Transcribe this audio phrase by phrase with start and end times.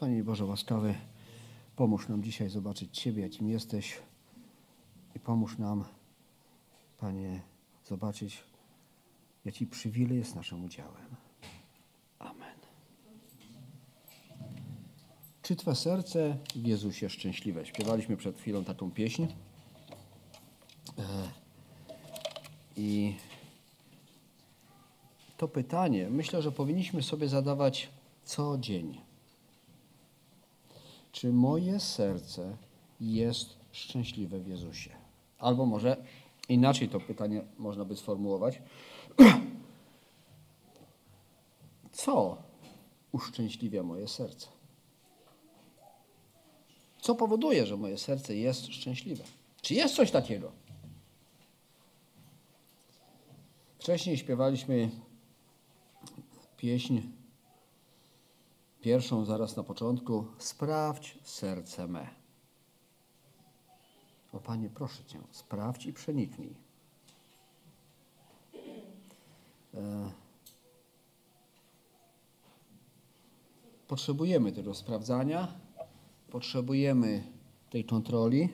[0.00, 0.94] Panie Boże łaskawy,
[1.76, 3.98] pomóż nam dzisiaj zobaczyć Ciebie, jakim jesteś
[5.16, 5.84] i pomóż nam,
[6.98, 7.40] Panie,
[7.88, 8.42] zobaczyć,
[9.44, 11.16] jaki przywilej jest naszym udziałem.
[12.18, 12.58] Amen.
[15.42, 17.66] Czy Twe serce w Jezusie szczęśliwe?
[17.66, 19.22] Śpiewaliśmy przed chwilą taką pieśń.
[19.22, 19.28] E,
[22.76, 23.16] I
[25.36, 27.88] to pytanie myślę, że powinniśmy sobie zadawać
[28.24, 29.09] co dzień.
[31.12, 32.56] Czy moje serce
[33.00, 34.90] jest szczęśliwe w Jezusie?
[35.38, 35.96] Albo może
[36.48, 38.62] inaczej to pytanie można by sformułować.
[41.92, 42.36] Co
[43.12, 44.46] uszczęśliwia moje serce?
[47.00, 49.24] Co powoduje, że moje serce jest szczęśliwe?
[49.62, 50.52] Czy jest coś takiego?
[53.78, 54.90] Wcześniej śpiewaliśmy
[56.56, 57.00] pieśń
[58.80, 60.26] pierwszą zaraz na początku.
[60.38, 62.08] Sprawdź serce me.
[64.32, 66.54] O Panie, proszę Cię, sprawdź i przeniknij.
[69.74, 70.10] E,
[73.88, 75.48] potrzebujemy tego sprawdzania,
[76.30, 77.24] potrzebujemy
[77.70, 78.48] tej kontroli.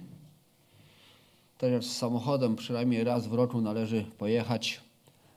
[1.58, 4.80] Tak jak z samochodem przynajmniej raz w roku należy pojechać,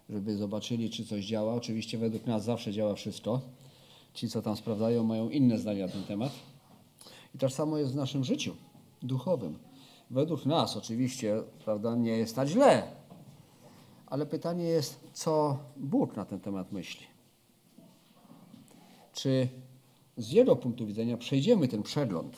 [0.09, 1.53] żeby zobaczyli, czy coś działa.
[1.53, 3.41] Oczywiście według nas zawsze działa wszystko.
[4.19, 6.31] Ci, co tam sprawdzają, mają inne zdania na ten temat.
[7.35, 8.55] I tak samo jest w naszym życiu
[9.01, 9.59] duchowym.
[10.09, 12.83] Według nas oczywiście, prawda, nie jest tak źle.
[14.07, 17.05] Ale pytanie jest, co Bóg na ten temat myśli.
[19.13, 19.47] Czy
[20.17, 22.37] z jego punktu widzenia przejdziemy ten przegląd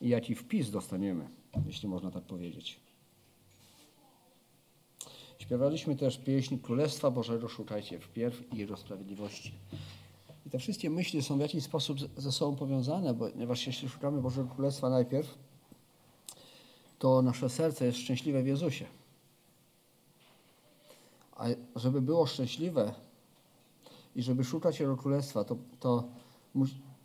[0.00, 1.28] i jaki wpis dostaniemy,
[1.66, 2.80] jeśli można tak powiedzieć.
[5.38, 9.52] Śpiewaliśmy też pieśń Królestwa Bożego szukajcie wpierw i Jego sprawiedliwości.
[10.46, 14.48] I te wszystkie myśli są w jakiś sposób ze sobą powiązane, ponieważ jeśli szukamy Bożego
[14.48, 15.38] Królestwa najpierw,
[16.98, 18.84] to nasze serce jest szczęśliwe w Jezusie.
[21.36, 22.94] A żeby było szczęśliwe
[24.16, 26.08] i żeby szukać Jego Królestwa, to, to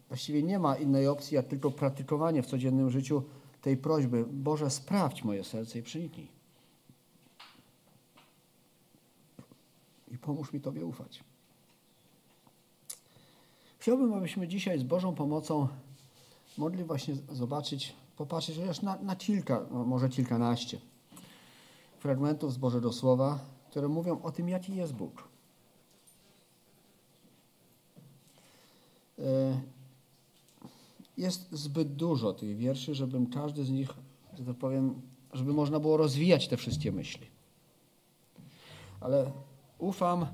[0.07, 3.23] właściwie nie ma innej opcji, jak tylko praktykowanie w codziennym życiu
[3.61, 4.25] tej prośby.
[4.31, 6.42] Boże, sprawdź moje serce i przeniknij.
[10.13, 11.23] I pomóż mi Tobie ufać.
[13.79, 15.67] Chciałbym, abyśmy dzisiaj z Bożą pomocą
[16.57, 20.79] mogli właśnie zobaczyć, popatrzeć chociaż na, na kilka, no może kilkanaście
[21.99, 25.27] fragmentów z Bożego Słowa, które mówią o tym, jaki jest Bóg.
[29.19, 29.61] E,
[31.17, 33.89] jest zbyt dużo tych wierszy, żebym każdy z nich,
[34.33, 35.01] że tak powiem,
[35.33, 37.27] żeby można było rozwijać te wszystkie myśli.
[39.01, 39.31] Ale
[39.83, 40.25] ufam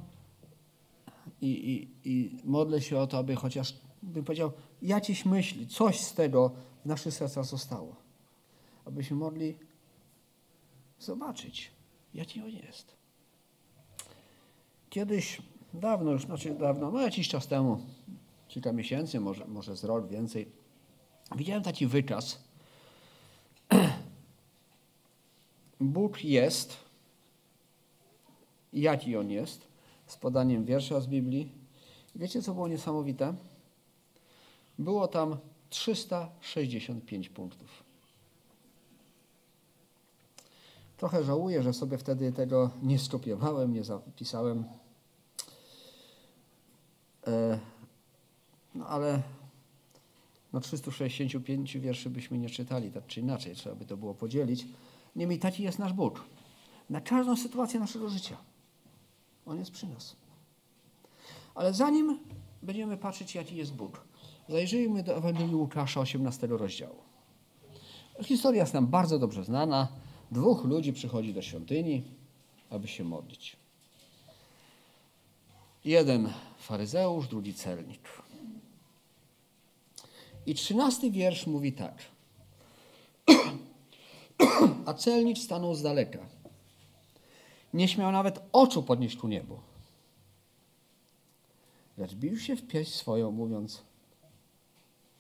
[1.42, 3.74] i, i, i modlę się o to, aby chociaż,
[4.04, 4.52] bym powiedział,
[4.82, 6.52] jakieś myśli, coś z tego
[6.84, 7.96] w naszych sercach zostało.
[8.86, 9.58] Abyśmy mogli
[11.00, 11.72] zobaczyć,
[12.14, 12.96] jaki on jest.
[14.90, 15.42] Kiedyś,
[15.74, 17.81] dawno już, znaczy dawno, no jakiś czas temu,
[18.48, 20.52] kilka miesięcy, może, może z rok więcej,
[21.36, 22.44] widziałem taki wykaz.
[25.80, 26.89] Bóg jest,
[28.74, 29.68] jaki On jest,
[30.07, 31.52] z podaniem wiersza z Biblii.
[32.16, 33.34] Wiecie, co było niesamowite?
[34.80, 35.38] Było tam
[35.69, 37.84] 365 punktów.
[40.97, 44.63] Trochę żałuję, że sobie wtedy tego nie skopiowałem, nie zapisałem.
[47.28, 47.59] E,
[48.75, 49.22] no ale
[50.53, 54.68] no 365 wierszy byśmy nie czytali, tak czy inaczej, trzeba by to było podzielić.
[55.16, 56.24] Niemniej taki jest nasz Bóg.
[56.90, 58.38] Na każdą sytuację naszego życia.
[59.50, 60.16] On jest przy nas.
[61.56, 62.20] Ale zanim
[62.62, 64.02] będziemy patrzeć, jaki jest Bóg,
[64.50, 66.96] zajrzyjmy do Ewangelii Łukasza 18 rozdziału.
[68.24, 69.88] Historia jest nam bardzo dobrze znana.
[70.32, 72.04] Dwóch ludzi przychodzi do świątyni,
[72.70, 73.56] aby się modlić.
[75.86, 78.02] Jeden faryzeusz, drugi celnik.
[80.46, 81.96] I trzynasty wiersz mówi tak.
[84.86, 86.38] A celnik stanął z daleka.
[87.74, 89.60] Nie śmiał nawet oczu podnieść ku niebu.
[91.98, 93.83] Lecz bił się w pieśń swoją, mówiąc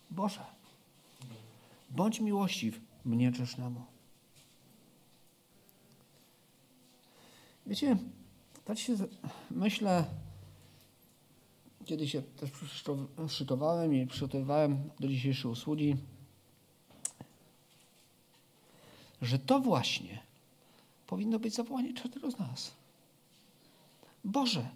[0.09, 0.45] Boże,
[1.89, 3.81] bądź miłościw mnie grzesznemu.
[7.67, 7.97] Wiecie,
[8.65, 8.95] tak się
[9.51, 10.05] myślę,
[11.85, 12.49] kiedy się też
[13.27, 15.97] szykowałem i przygotowywałem do dzisiejszej usługi,
[19.21, 20.28] że to właśnie
[21.09, 22.71] powinno być zawołanie każdego z nas.
[24.23, 24.69] Boże,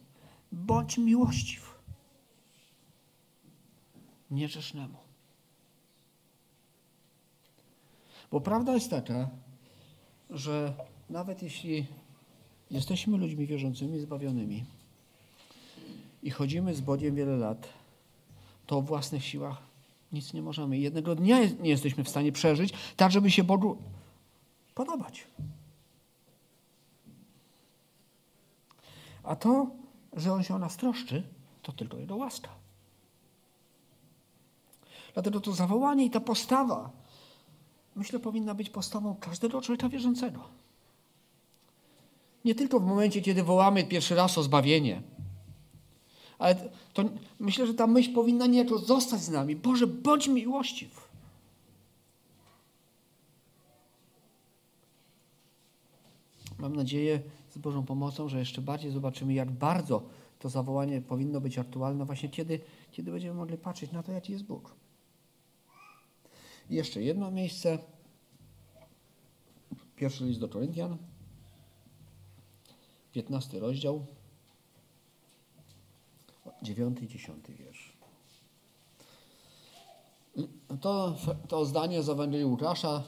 [0.52, 1.74] bądź miłościw.
[4.32, 4.98] niegrzesznemu.
[8.32, 9.30] Bo prawda jest taka,
[10.30, 10.74] że
[11.10, 11.86] nawet jeśli
[12.72, 14.66] jesteśmy ludźmi wierzącymi, zbawionymi
[16.24, 17.70] i chodzimy z Bogiem wiele lat,
[18.68, 19.58] to o własnych siłach
[20.12, 20.78] nic nie możemy.
[20.78, 23.78] Jednego dnia nie jesteśmy w stanie przeżyć, tak żeby się Bogu
[24.76, 25.28] podobać.
[29.24, 29.68] A to,
[30.14, 31.24] że On się o nas troszczy,
[31.62, 32.50] to tylko Jego łaska.
[35.14, 36.90] Dlatego to zawołanie i ta postawa,
[37.96, 40.40] myślę, powinna być postawą każdego człowieka wierzącego.
[42.46, 45.02] Nie tylko w momencie, kiedy wołamy pierwszy raz o zbawienie,
[46.40, 46.56] ale
[46.94, 47.04] to,
[47.40, 49.56] myślę, że ta myśl powinna niejako zostać z nami.
[49.56, 51.10] Boże, bądź miłościw.
[56.60, 57.22] Mam nadzieję
[57.54, 60.04] z Bożą pomocą, że jeszcze bardziej zobaczymy, jak bardzo
[60.40, 62.60] to zawołanie powinno być aktualne właśnie kiedy,
[62.92, 64.76] kiedy będziemy mogli patrzeć na to, jaki jest Bóg.
[66.70, 67.78] I jeszcze jedno miejsce.
[69.96, 70.98] Pierwszy list do Koryntian,
[73.12, 74.06] 15 rozdział,
[76.62, 77.94] 9 i 10 wiersz.
[80.82, 81.16] To,
[81.48, 83.04] to zdanie z Ewangelii Łukasza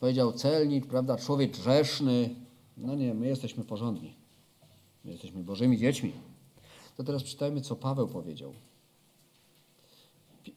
[0.00, 2.34] powiedział celnik, prawda, człowiek grzeszny.
[2.80, 4.14] No nie, my jesteśmy porządni.
[5.04, 6.12] My jesteśmy Bożymi dziećmi.
[6.96, 8.52] To teraz czytajmy, co Paweł powiedział.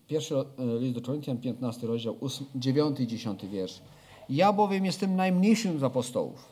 [0.08, 0.46] Pierwszy e,
[0.80, 3.82] list do Koryntian, 15 rozdział, 8, 9 i 10 wiersz.
[4.30, 6.52] Ja bowiem jestem najmniejszym z apostołów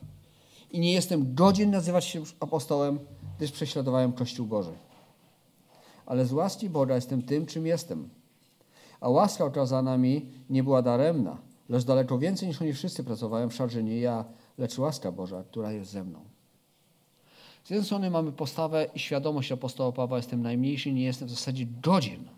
[0.71, 2.99] i nie jestem godzien nazywać się apostołem,
[3.37, 4.73] gdyż prześladowałem Kościół Boży.
[6.05, 8.09] Ale z łaski Boga jestem tym, czym jestem.
[8.99, 11.37] A łaska okazana mi nie była daremna,
[11.69, 14.25] lecz daleko więcej niż oni wszyscy pracowałem, wszak, że nie ja,
[14.57, 16.19] lecz łaska Boża, która jest ze mną.
[17.63, 21.65] Z jednej strony mamy postawę i świadomość apostoła Pawła, jestem najmniejszy, nie jestem w zasadzie
[21.81, 22.29] godzien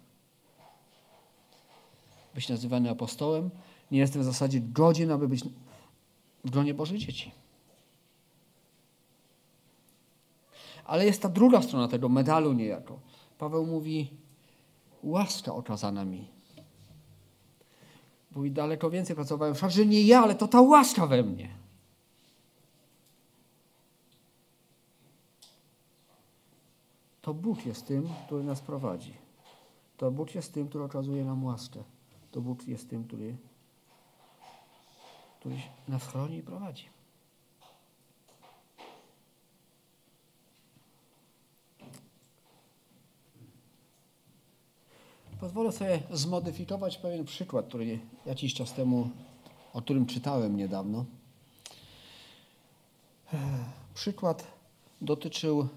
[2.36, 3.50] być nazywany apostołem,
[3.92, 5.44] nie jestem w zasadzie godzien, aby być
[6.46, 7.32] w gronie Bożych dzieci.
[10.86, 13.00] Ale jest ta druga strona tego medalu niejako.
[13.38, 14.10] Paweł mówi,
[15.04, 16.28] łaska okazana mi.
[18.36, 21.50] Mówi, daleko więcej pracowałem, wszak, że nie ja, ale to ta łaska we mnie.
[27.24, 29.14] To Bóg jest tym, który nas prowadzi.
[29.98, 31.84] To Bóg jest tym, który okazuje nam łaskę.
[32.32, 33.38] To Bóg jest tym, który,
[35.40, 35.56] który
[35.88, 36.90] nas chroni i prowadzi.
[45.40, 49.10] Pozwolę sobie zmodyfikować pewien przykład, który jakiś czas temu,
[49.74, 51.06] o którym czytałem niedawno.
[53.94, 54.48] Przykład
[55.02, 55.68] dotyczył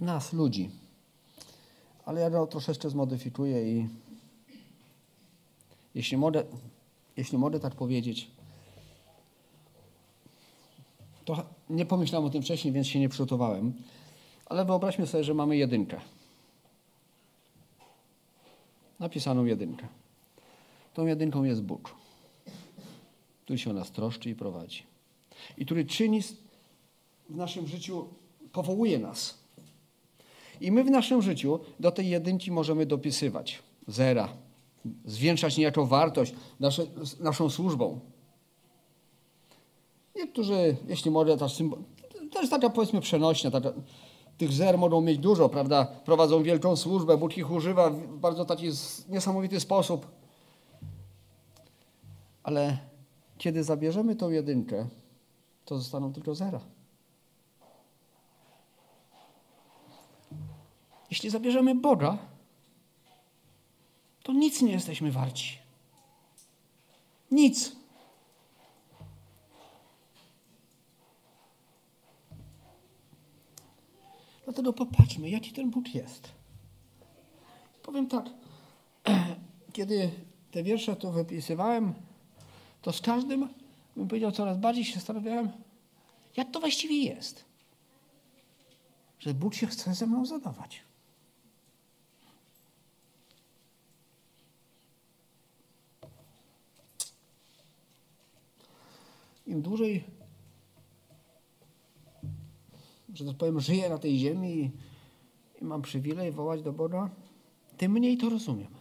[0.00, 0.70] nas, ludzi.
[2.04, 3.88] Ale ja go troszeczkę zmodyfikuję i
[5.94, 6.44] jeśli mogę,
[7.16, 8.30] jeśli mogę tak powiedzieć,
[11.24, 13.72] to nie pomyślałem o tym wcześniej, więc się nie przygotowałem.
[14.46, 16.00] Ale wyobraźmy sobie, że mamy jedynkę.
[18.98, 19.86] Napisaną jedynkę.
[20.94, 21.94] Tą jedynką jest Bóg,
[23.44, 24.82] który się o nas troszczy i prowadzi.
[25.58, 26.22] I który czyni
[27.28, 28.08] w naszym życiu,
[28.52, 29.37] powołuje nas.
[30.60, 34.28] I my w naszym życiu do tej jedynki możemy dopisywać zera,
[35.04, 36.86] zwiększać niejako wartość nasze,
[37.20, 38.00] naszą służbą.
[40.16, 41.78] Niektórzy, jeśli mogę, ta symbol,
[42.32, 43.72] to jest taka powiedzmy przenośnia, taka,
[44.38, 45.86] tych zer mogą mieć dużo, prawda?
[46.04, 48.66] Prowadzą wielką służbę, Bóg ich używa w bardzo taki
[49.08, 50.06] niesamowity sposób.
[52.42, 52.78] Ale
[53.38, 54.86] kiedy zabierzemy tą jedynkę,
[55.64, 56.60] to zostaną tylko zera.
[61.10, 62.18] Jeśli zabierzemy Boga,
[64.22, 65.58] to nic nie jesteśmy warci.
[67.30, 67.76] Nic.
[74.44, 76.32] Dlatego popatrzmy, jaki ten Bóg jest.
[77.82, 78.24] Powiem tak,
[79.72, 80.10] kiedy
[80.50, 81.94] te wiersze tu wypisywałem,
[82.82, 83.48] to z każdym,
[83.96, 85.52] bym powiedział, coraz bardziej się zastanawiałem,
[86.36, 87.44] jak to właściwie jest,
[89.18, 90.87] że Bóg się chce ze mną zadawać.
[99.48, 100.04] Im dłużej,
[103.14, 104.72] że tak powiem, żyję na tej ziemi
[105.60, 107.10] i, mam przywilej wołać do Boga,
[107.76, 108.74] tym mniej to rozumiem.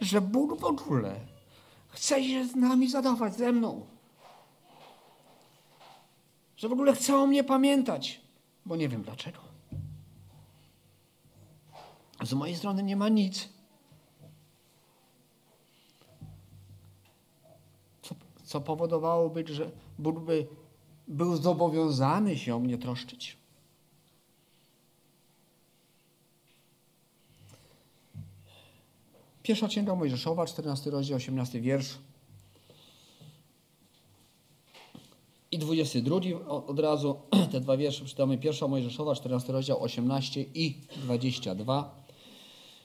[0.00, 1.20] Że Bóg w ogóle
[1.88, 3.86] chce się z nami zadawać, ze mną.
[6.56, 8.20] Że w ogóle chce o mnie pamiętać,
[8.66, 9.38] bo nie wiem dlaczego.
[12.22, 13.48] Z mojej strony nie ma nic.
[18.50, 20.46] Co, powodowałoby, że Bóg by
[21.08, 23.36] był zobowiązany się o mnie troszczyć.
[29.42, 31.98] Pierwsza Księga Mojżeszowa, 14 rozdział, 18 wiersz.
[35.50, 36.16] I 22
[36.48, 37.16] od razu
[37.52, 38.38] te dwa wiersze czytamy.
[38.38, 41.99] Pierwsza Mojżeszowa, 14 rozdział, 18 i 22.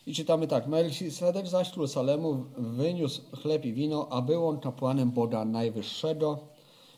[0.06, 0.68] I czytamy tak.
[0.68, 6.40] Melchisedek zaś król Salemu wyniósł chleb i wino, a był on kapłanem Boga Najwyższego.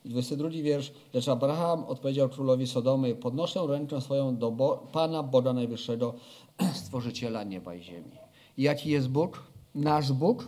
[0.05, 0.91] I 22 wiersz.
[1.13, 6.13] Lecz Abraham odpowiedział królowi Sodomy, podnoszę rękę swoją do Bo Pana Boga Najwyższego,
[6.83, 8.11] Stworzyciela nieba i ziemi.
[8.57, 9.43] Jaki jest Bóg?
[9.75, 10.47] Nasz Bóg?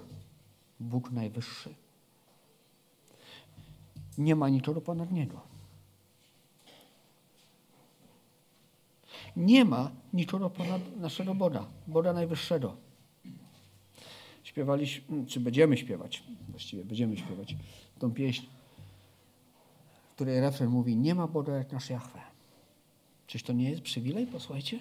[0.80, 1.76] Bóg Najwyższy.
[4.18, 5.49] Nie ma niczego ponad Niego.
[9.40, 12.78] Nie ma niczego ponad naszego Boga, Boga Najwyższego.
[14.44, 17.56] Śpiewaliśmy, czy będziemy śpiewać, właściwie będziemy śpiewać
[18.00, 18.46] tą pieśń,
[20.12, 22.20] w której refren mówi, nie ma Boga jak nasz Jahwe.
[23.28, 24.80] Czyż to nie jest przywilej, posłuchajcie?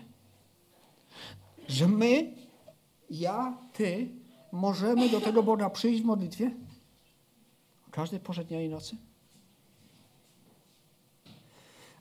[1.68, 2.32] Że my,
[3.10, 4.08] ja, ty,
[4.52, 6.50] możemy do tego Boga przyjść w modlitwie?
[7.90, 8.96] Każdej porze dnia i nocy?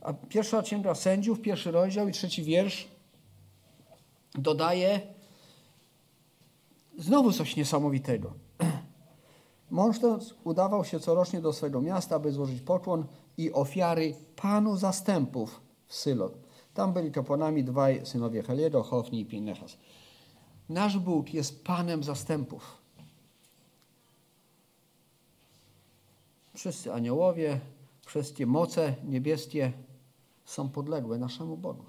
[0.01, 2.87] A pierwsza księga sędziów, pierwszy rozdział i trzeci wiersz
[4.35, 5.01] dodaje
[6.97, 8.33] znowu coś niesamowitego.
[9.71, 13.05] Mąż ten udawał się corocznie do swego miasta, aby złożyć pokłon
[13.37, 16.31] i ofiary panu zastępów w Sylo.
[16.73, 19.77] Tam byli kapłanami dwaj synowie Heliego, Hofni i Pinechas.
[20.69, 22.77] Nasz Bóg jest panem zastępów.
[26.55, 27.59] Wszyscy aniołowie,
[28.05, 29.71] wszystkie moce niebieskie
[30.47, 31.85] są podległe naszemu Bogu.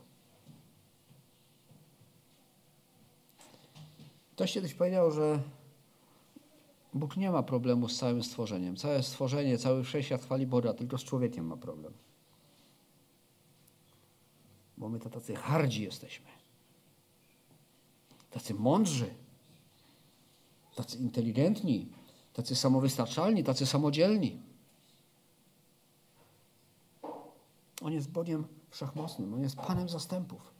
[4.32, 5.42] Ktoś kiedyś powiedział, że
[6.94, 8.76] Bóg nie ma problemu z całym stworzeniem.
[8.76, 11.92] Całe stworzenie, cały wszechświat chwali Boga, tylko z człowiekiem ma problem.
[14.76, 16.26] Bo my to tacy hardzi jesteśmy.
[18.30, 19.14] Tacy mądrzy.
[20.74, 21.88] Tacy inteligentni.
[22.32, 24.47] Tacy samowystarczalni, tacy samodzielni.
[27.80, 30.54] On jest Bogiem wszechmocnym, On jest Panem zastępów.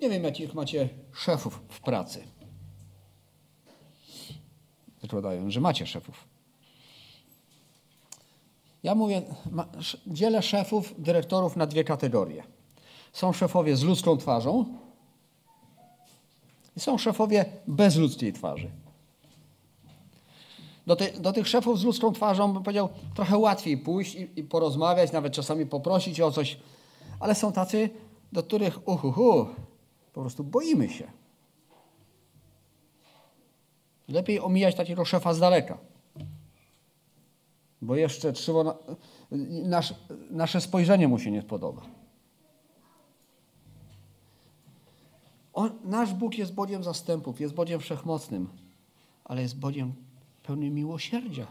[0.00, 2.24] Nie wiem, jakich macie szefów w pracy.
[5.02, 6.24] Zakładają, że macie szefów.
[8.82, 9.22] Ja mówię,
[10.06, 12.42] dzielę szefów, dyrektorów na dwie kategorie.
[13.12, 14.64] Są szefowie z ludzką twarzą
[16.76, 18.70] i są szefowie bez ludzkiej twarzy
[20.88, 24.44] do, ty, do tych szefów z ludzką twarzą, bym powiedział, trochę łatwiej pójść i, i,
[24.44, 26.58] porozmawiać, nawet czasami poprosić o coś,
[27.20, 27.90] ale są tacy,
[28.32, 29.46] do których uhuhu,
[30.12, 31.10] po prostu boimy się.
[34.08, 35.78] Lepiej omijać takiego szefa z daleka.
[37.82, 38.74] Bo jeszcze trzeba, na,
[39.64, 39.94] nasz,
[40.30, 41.82] nasze spojrzenie mu się nie podoba.
[45.52, 48.48] On, nasz Bóg jest Bogiem zastępów, jest Bogiem wszechmocnym,
[49.24, 50.07] ale jest Bogiem
[50.48, 51.46] pełny miłosierdzia.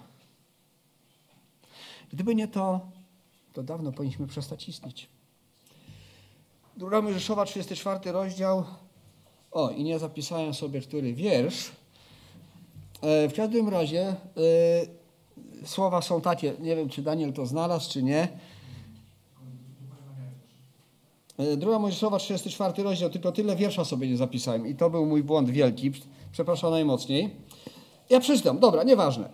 [2.13, 2.81] Gdyby nie to,
[3.53, 5.07] to dawno powinniśmy przestać istnieć.
[6.77, 8.63] Druga Mojżeszowa, 34 rozdział.
[9.51, 11.71] O, i nie zapisałem sobie, który wiersz.
[13.01, 14.15] E, w każdym razie
[15.63, 18.27] y, słowa są takie, nie wiem, czy Daniel to znalazł, czy nie.
[21.37, 25.23] E, druga Mojżeszowa, 34 rozdział, tylko tyle wiersza sobie nie zapisałem i to był mój
[25.23, 25.91] błąd wielki.
[26.31, 27.46] Przepraszam najmocniej.
[28.09, 29.29] Ja przeczytam, dobra, nieważne.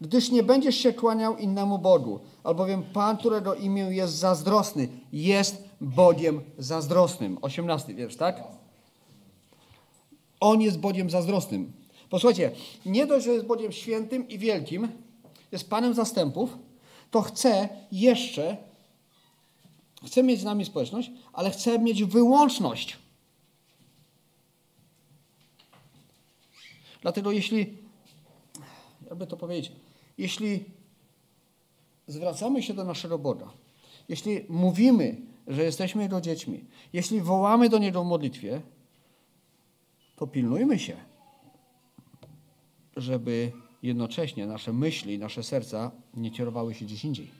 [0.00, 6.40] Gdyż nie będziesz się kłaniał innemu Bogu, albowiem Pan, którego imię jest zazdrosny, jest Bogiem
[6.58, 7.38] zazdrosnym.
[7.42, 8.42] 18 wiersz, tak?
[10.40, 11.72] On jest Bogiem zazdrosnym.
[12.10, 12.50] Posłuchajcie,
[12.86, 14.88] nie dość, że jest Bogiem świętym i wielkim,
[15.52, 16.58] jest Panem zastępów,
[17.10, 18.56] to chce jeszcze,
[20.06, 22.98] chce mieć z nami społeczność, ale chce mieć wyłączność.
[27.02, 27.85] Dlatego jeśli
[29.08, 29.72] jakby to powiedzieć,
[30.18, 30.64] jeśli
[32.06, 33.50] zwracamy się do naszego Boga,
[34.08, 38.60] jeśli mówimy, że jesteśmy Jego dziećmi, jeśli wołamy do Niego w modlitwie,
[40.16, 40.96] to pilnujmy się,
[42.96, 47.30] żeby jednocześnie nasze myśli nasze serca nie kierowały się gdzieś indziej.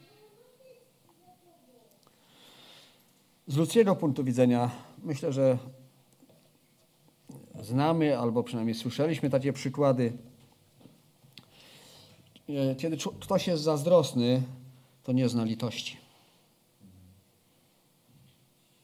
[3.47, 4.71] Z ludzkiego punktu widzenia
[5.03, 5.59] myślę, że
[7.63, 10.13] znamy albo przynajmniej słyszeliśmy takie przykłady
[12.79, 14.43] kiedy ktoś jest zazdrosny,
[15.03, 15.97] to nie zna litości.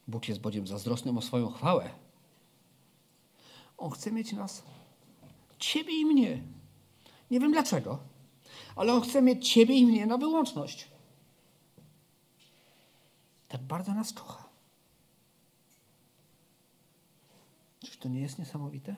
[0.08, 1.90] Bóg jest Bogiem zazdrosnym o swoją chwałę.
[3.78, 4.62] On chce mieć nas,
[5.58, 6.42] ciebie i mnie.
[7.30, 7.98] Nie wiem dlaczego,
[8.76, 10.88] ale on chce mieć ciebie i mnie na wyłączność.
[13.48, 14.48] Tak bardzo nas kocha.
[17.80, 18.96] Czyż to nie jest niesamowite?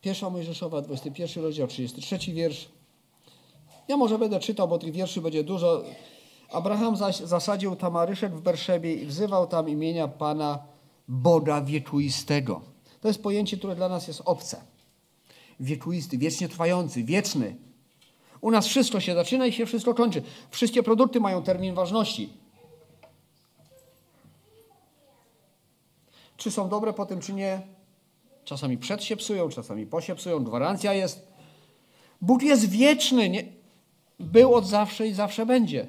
[0.00, 2.68] Pierwsza Mojżeszowa, 21 rozdział, 33 wiersz.
[3.88, 5.82] Ja może będę czytał, bo tych wierszy będzie dużo.
[6.52, 10.58] Abraham zaś zasadził tamaryszek w Berszebie i wzywał tam imienia Pana
[11.08, 12.60] Boga wieczuistego.
[13.00, 14.62] To jest pojęcie, które dla nas jest obce.
[15.60, 17.56] Wieczuisty, wiecznie trwający, wieczny.
[18.40, 20.22] U nas wszystko się zaczyna i się wszystko kończy.
[20.50, 22.32] Wszystkie produkty mają termin ważności.
[26.36, 27.79] Czy są dobre po tym, czy nie?
[28.50, 30.44] Czasami przed się psują, czasami po się psują.
[30.44, 31.26] Gwarancja jest.
[32.20, 33.28] Bóg jest wieczny.
[33.28, 33.44] Nie?
[34.20, 35.86] Był od zawsze i zawsze będzie.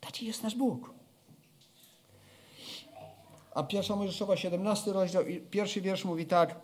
[0.00, 0.90] Taki jest nasz Bóg.
[3.54, 6.60] A pierwsza Mojżeszowa, 17 rozdział pierwszy wiersz mówi tak.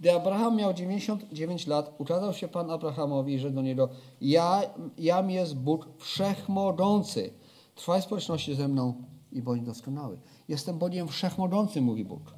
[0.00, 3.88] Gdy Abraham miał 99 lat, ukazał się Pan Abrahamowi i rzekł do niego,
[4.20, 4.62] ja,
[4.98, 7.32] jam jest Bóg wszechmogący.
[7.74, 10.18] Trwaj społeczności ze mną i bądź doskonały.
[10.48, 12.34] Jestem Bogiem wszechmogącym, mówi Bóg.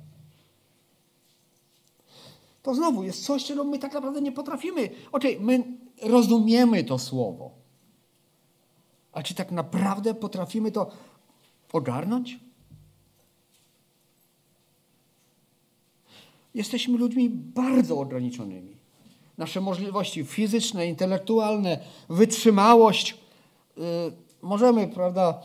[2.63, 4.91] To znowu jest coś, czego my tak naprawdę nie potrafimy.
[5.13, 5.65] Okej, okay, my
[6.03, 7.51] rozumiemy to słowo.
[9.13, 10.91] A czy tak naprawdę potrafimy to
[11.73, 12.41] ogarnąć?
[16.55, 18.77] Jesteśmy ludźmi bardzo ograniczonymi.
[19.39, 21.79] Nasze możliwości fizyczne, intelektualne,
[22.09, 23.19] wytrzymałość.
[23.77, 23.83] Yy,
[24.43, 25.43] możemy, prawda,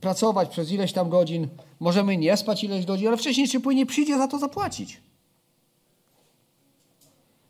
[0.00, 1.48] pracować przez ileś tam godzin,
[1.80, 5.00] możemy nie spać ileś godzin, ale wcześniej czy później przyjdzie za to zapłacić.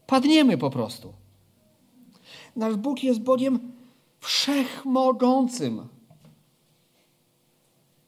[0.07, 1.13] Padniemy po prostu.
[2.57, 3.73] Nasz Bóg jest Bogiem
[4.21, 5.89] wszechmogącym.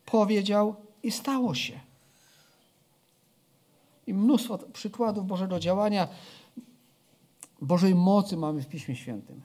[0.06, 1.80] Powiedział i stało się.
[4.06, 6.08] I mnóstwo przykładów Bożego działania,
[7.62, 9.42] Bożej mocy mamy w Piśmie Świętym.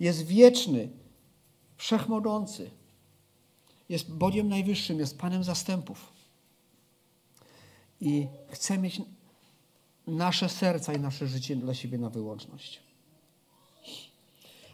[0.00, 0.88] Jest wieczny,
[1.76, 2.70] wszechmogący.
[3.88, 6.12] Jest Bogiem Najwyższym, jest Panem zastępów.
[8.00, 9.02] I chce mieć
[10.06, 12.80] nasze serca i nasze życie dla siebie na wyłączność.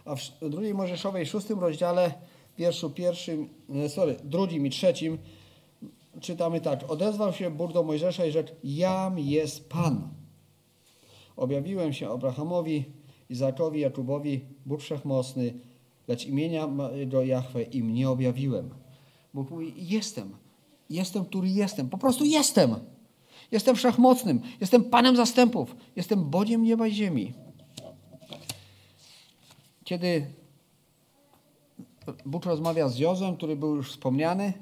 [0.05, 2.13] A w drugiej Mojżeszowej, szóstym rozdziale,
[2.57, 3.49] wierszu pierwszym,
[3.87, 5.17] sorry, drugim i trzecim,
[6.21, 6.91] czytamy tak.
[6.91, 10.09] Odezwał się Bóg do Mojżesza i rzekł, jam jest Pan.
[11.35, 12.85] Objawiłem się Abrahamowi,
[13.29, 15.53] Izakowi, Jakubowi, Bóg Wszechmocny,
[16.07, 16.69] lecz imienia
[17.05, 18.84] do Jahwe im nie objawiłem.
[19.35, 20.37] Bóg mówi, jestem.
[20.89, 21.89] Jestem, który jestem.
[21.89, 22.75] Po prostu jestem.
[23.51, 24.41] Jestem wszechmocnym.
[24.61, 25.75] Jestem Panem zastępów.
[25.95, 27.33] Jestem Bogiem nieba i ziemi.
[29.83, 30.33] Kiedy
[32.25, 34.53] Bóg rozmawia z Jozem, który był już wspomniany,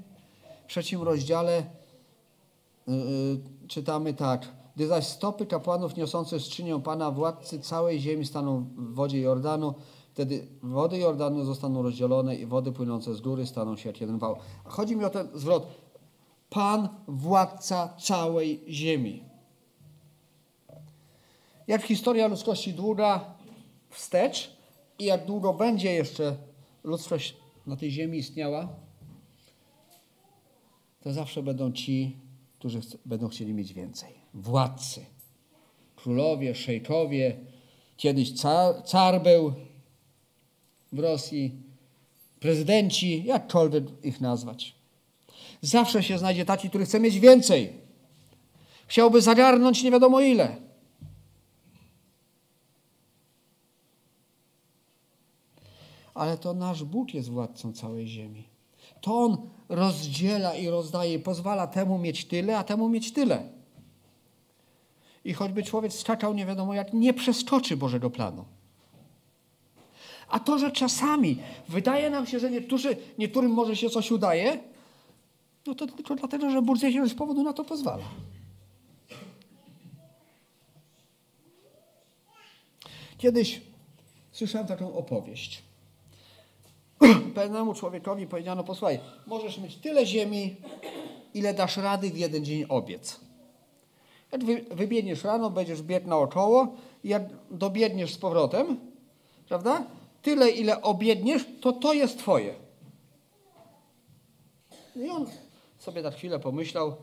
[0.66, 1.64] w trzecim rozdziale
[2.88, 2.96] yy,
[3.68, 4.48] czytamy tak.
[4.76, 9.74] Gdy zaś stopy kapłanów niosących skrzynię Pana, władcy całej ziemi staną w wodzie Jordanu,
[10.14, 14.36] wtedy wody Jordanu zostaną rozdzielone i wody płynące z góry staną się jak jeden wał.
[14.64, 15.68] Chodzi mi o ten zwrot.
[16.50, 19.24] Pan, władca całej ziemi.
[21.68, 23.36] Jak historia ludzkości długa
[23.90, 24.58] wstecz
[25.00, 26.36] i jak długo będzie jeszcze
[26.84, 28.68] ludzkość na tej ziemi istniała,
[31.02, 32.18] to zawsze będą ci,
[32.60, 34.14] którzy będą chcieli mieć więcej.
[34.34, 35.06] Władcy,
[35.96, 37.38] królowie, szejkowie,
[37.98, 39.54] kiedyś car, car był
[40.94, 41.52] w Rosji,
[42.40, 44.76] prezydenci, jakkolwiek ich nazwać.
[45.62, 47.74] Zawsze się znajdzie taki, który chce mieć więcej.
[48.88, 50.56] Chciałby zagarnąć nie wiadomo ile.
[56.14, 58.44] Ale to nasz Bóg jest władcą całej ziemi.
[59.02, 63.50] To On rozdziela i rozdaje, pozwala temu mieć tyle, a temu mieć tyle.
[65.26, 68.46] I choćby człowiek skakał nie wiadomo jak, nie przeskoczy Bożego planu.
[70.34, 71.38] A to, że czasami
[71.70, 74.60] wydaje nam się, że niektórzy, niektórym może się coś udaje,
[75.68, 78.04] no to tylko dlatego, że Bóg z jakiegoś powodu na to pozwala.
[83.18, 83.62] Kiedyś
[84.32, 85.64] słyszałem taką opowieść.
[87.36, 90.56] Pewnemu człowiekowi powiedziano, posłuchaj, możesz mieć tyle ziemi,
[91.34, 93.20] ile dasz rady w jeden dzień obiec.
[94.32, 98.78] Jak wy, wybiegniesz rano, będziesz biegł naokoło i jak dobiegniesz z powrotem,
[99.48, 99.86] prawda?
[100.24, 102.54] Tyle, ile obiedniesz, to to jest twoje.
[104.96, 105.26] I on
[105.78, 106.96] sobie tak chwilę pomyślał,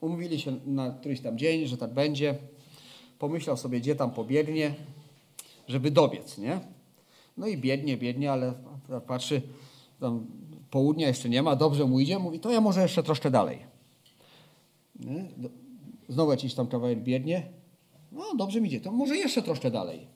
[0.00, 2.34] umówili się na któryś tam dzień, że tak będzie.
[3.18, 4.74] Pomyślał sobie, gdzie tam pobiegnie,
[5.68, 6.60] żeby dobiec, nie?
[7.36, 8.54] No i biednie, biednie, ale
[9.06, 9.42] patrzy,
[10.00, 10.26] tam
[10.70, 13.58] południa jeszcze nie ma, dobrze mu idzie, mówi, to ja może jeszcze troszkę dalej.
[15.00, 15.24] Nie?
[16.08, 17.48] Znowu jakiś tam kawałek biednie,
[18.12, 20.13] no dobrze mi idzie, to może jeszcze troszkę dalej.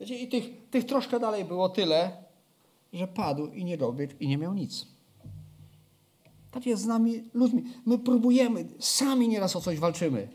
[0.00, 2.24] Wiecie, i tych, tych troszkę dalej było tyle,
[2.92, 4.86] że padł i nie dobiegł i nie miał nic.
[6.50, 7.62] Tak jest z nami ludźmi.
[7.86, 10.28] My próbujemy, sami nieraz o coś walczymy.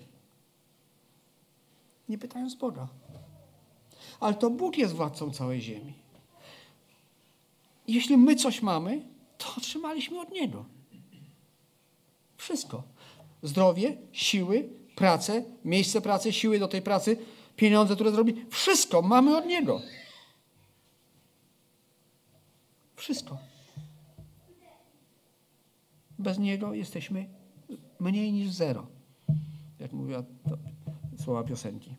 [2.10, 2.88] Nie pytając Boga.
[4.19, 5.93] Ale to Bóg jest władcą całej ziemi.
[7.88, 9.02] Jeśli my coś mamy,
[9.38, 10.65] to otrzymaliśmy od Niego.
[12.38, 12.84] Wszystko.
[13.43, 17.17] Zdrowie, siły, pracę, miejsce pracy, siły do tej pracy,
[17.55, 18.45] pieniądze, które zrobi.
[18.49, 19.81] Wszystko mamy od Niego.
[22.95, 23.37] Wszystko.
[26.19, 27.29] Bez Niego jesteśmy
[27.99, 28.87] mniej niż zero.
[29.79, 30.23] Jak mówiła
[31.23, 31.95] słowa piosenki.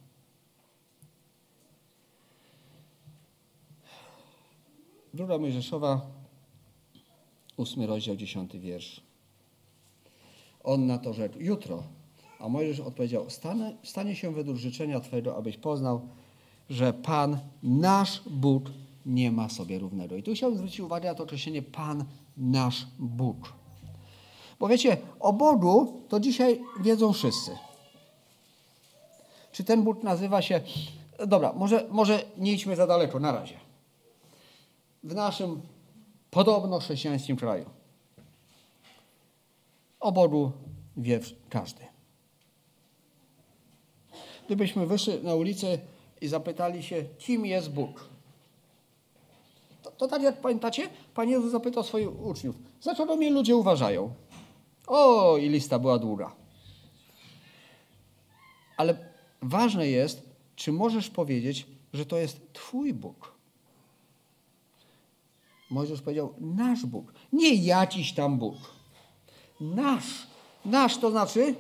[5.15, 6.07] Druga Mojżeszowa,
[7.57, 9.01] ósmy rozdział, dziesiąty wiersz.
[10.63, 11.83] On na to rzekł, jutro.
[12.45, 16.01] A Mojżesz odpowiedział, stanie, stanie się według życzenia Twojego, abyś poznał,
[16.71, 18.65] że Pan, nasz Bóg,
[19.07, 20.17] nie ma sobie równego.
[20.17, 22.05] I tu chciałbym zwrócić uwagę na to określenie Pan,
[22.37, 23.53] nasz Bóg.
[24.61, 27.51] Bo wiecie, o Bogu to dzisiaj wiedzą wszyscy.
[29.53, 30.61] Czy ten Bóg nazywa się...
[31.27, 33.57] Dobra, może, może nie idźmy za daleko, na razie.
[35.03, 35.63] W naszym
[36.31, 37.65] podobno chrześcijańskim kraju.
[40.01, 40.53] O Bogu
[40.97, 41.94] wie każdy.
[44.47, 45.79] Gdybyśmy wyszli na ulicę
[46.21, 48.09] i zapytali się, kim jest Bóg,
[49.83, 54.15] to, to tak jak pamiętacie, Pan Jezus zapytał swoich uczniów, za czego mnie ludzie uważają?
[54.87, 56.33] O, i lista była długa.
[58.77, 58.97] Ale
[59.43, 60.23] ważne jest,
[60.57, 63.35] czy możesz powiedzieć, że to jest Twój Bóg.
[65.71, 68.57] Mojżesz powiedział, nasz Bóg, nie jakiś tam Bóg.
[69.61, 70.27] Nasz.
[70.65, 71.55] Nasz to znaczy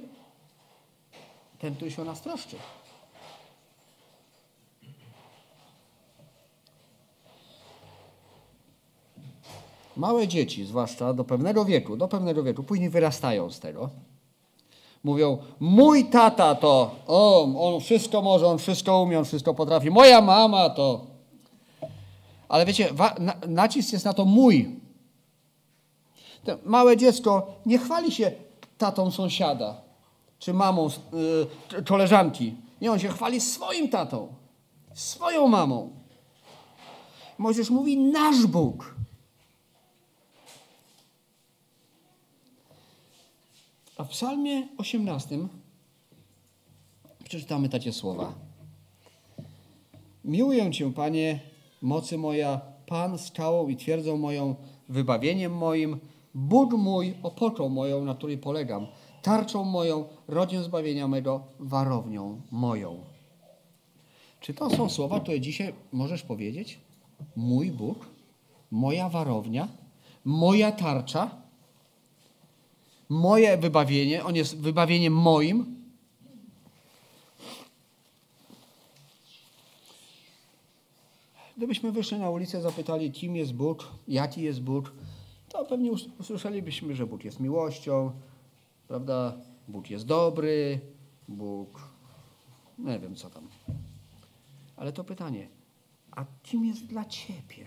[1.64, 2.56] ten, który się o nas troszczy.
[9.96, 13.90] Małe dzieci, zwłaszcza do pewnego wieku, do pewnego wieku, później wyrastają z tego.
[15.04, 19.90] Mówią, mój tata to, o, on wszystko może, on wszystko umie, on wszystko potrafi.
[19.90, 21.06] Moja mama to.
[22.48, 24.80] Ale wiecie, na, nacisk jest na to mój.
[26.44, 28.32] To małe dziecko nie chwali się
[28.78, 29.83] tatą sąsiada,
[30.38, 30.88] czy mamą
[31.72, 32.54] yy, koleżanki.
[32.80, 34.34] Nie, on się chwali swoim tatą,
[34.94, 35.90] swoją mamą.
[37.38, 38.94] Mojżesz mówi, nasz Bóg.
[43.96, 45.38] A w psalmie 18
[47.24, 48.34] przeczytamy takie słowa.
[50.24, 51.40] Miłuję Cię, Panie,
[51.82, 54.54] mocy moja, Pan skałą i twierdzą moją,
[54.88, 56.00] wybawieniem moim,
[56.34, 58.86] Bóg mój, opoczą moją, na której polegam,
[59.24, 63.04] tarczą moją, rodzin zbawienia mego, warownią moją.
[64.40, 66.80] Czy to są słowa, które dzisiaj możesz powiedzieć?
[67.36, 68.06] Mój Bóg,
[68.70, 69.68] moja warownia,
[70.24, 71.30] moja tarcza,
[73.08, 75.84] moje wybawienie, on jest wybawieniem moim.
[81.56, 84.92] Gdybyśmy wyszli na ulicę, zapytali, kim jest Bóg, jaki jest Bóg,
[85.48, 88.12] to pewnie usłyszelibyśmy, że Bóg jest miłością,
[88.88, 89.36] prawda?
[89.68, 90.80] Bóg jest dobry,
[91.28, 91.80] Bóg,
[92.78, 93.48] nie wiem co tam.
[94.76, 95.48] Ale to pytanie,
[96.10, 97.66] a kim jest dla Ciebie?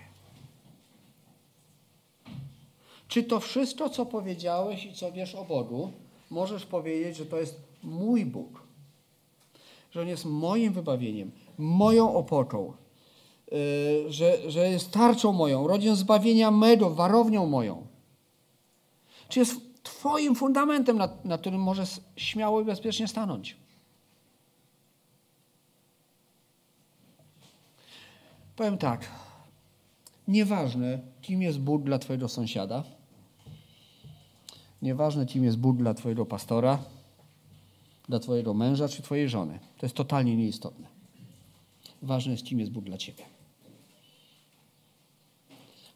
[3.08, 5.92] Czy to wszystko, co powiedziałeś i co wiesz o Bogu,
[6.30, 8.62] możesz powiedzieć, że to jest mój Bóg?
[9.90, 12.72] Że On jest moim wybawieniem, moją opoką,
[13.52, 17.86] yy, że, że jest tarczą moją, rodzin zbawienia mego, warownią moją?
[19.28, 19.67] Czy jest
[19.98, 23.56] Twoim fundamentem, na, na którym możesz śmiało i bezpiecznie stanąć?
[28.56, 29.08] Powiem tak.
[30.28, 32.84] Nieważne, kim jest Bóg dla Twojego sąsiada,
[34.82, 36.78] Nieważne, kim jest Bóg dla Twojego pastora,
[38.08, 39.58] dla Twojego męża czy Twojej żony.
[39.78, 40.86] To jest totalnie nieistotne.
[42.02, 43.24] Ważne jest, kim jest Bóg dla Ciebie.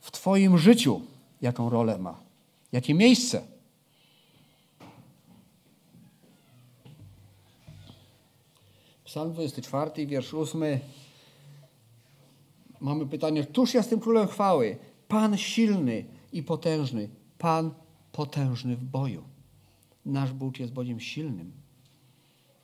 [0.01, 1.01] W Twoim życiu
[1.43, 2.21] jaką rolę ma,
[2.73, 3.52] jakie miejsce.
[9.12, 10.62] Psalm 24, wiersz 8.
[12.81, 14.77] Mamy pytanie, któż jest tym królem chwały?
[15.09, 17.75] Pan silny i potężny, Pan
[18.12, 19.25] potężny w boju.
[20.07, 21.53] Nasz Bóg jest Bogiem silnym,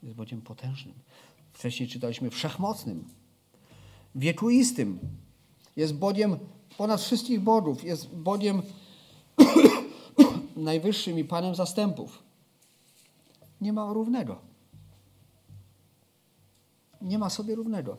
[0.03, 0.95] jest Bogiem potężnym.
[1.53, 3.05] Wcześniej czytaliśmy wszechmocnym,
[4.15, 4.99] wiekuistym.
[5.77, 6.39] Jest Bogiem
[6.79, 8.63] ponad wszystkich Bogów, jest Bogiem
[10.57, 12.23] najwyższym i Panem zastępów.
[13.61, 14.48] Nie ma równego.
[17.03, 17.97] Nie ma sobie równego.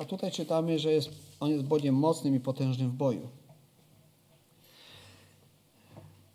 [0.00, 3.28] A tutaj czytamy, że jest, On jest Bogiem mocnym i potężnym w boju.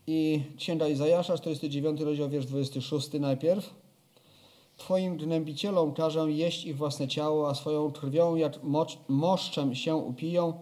[0.08, 3.74] I Księga Izajasza, 49 rozdział, wiersz 26 najpierw.
[4.78, 8.60] Twoim gnębicielom każę jeść ich własne ciało, a swoją krwią jak
[9.10, 10.54] moszczem się upiją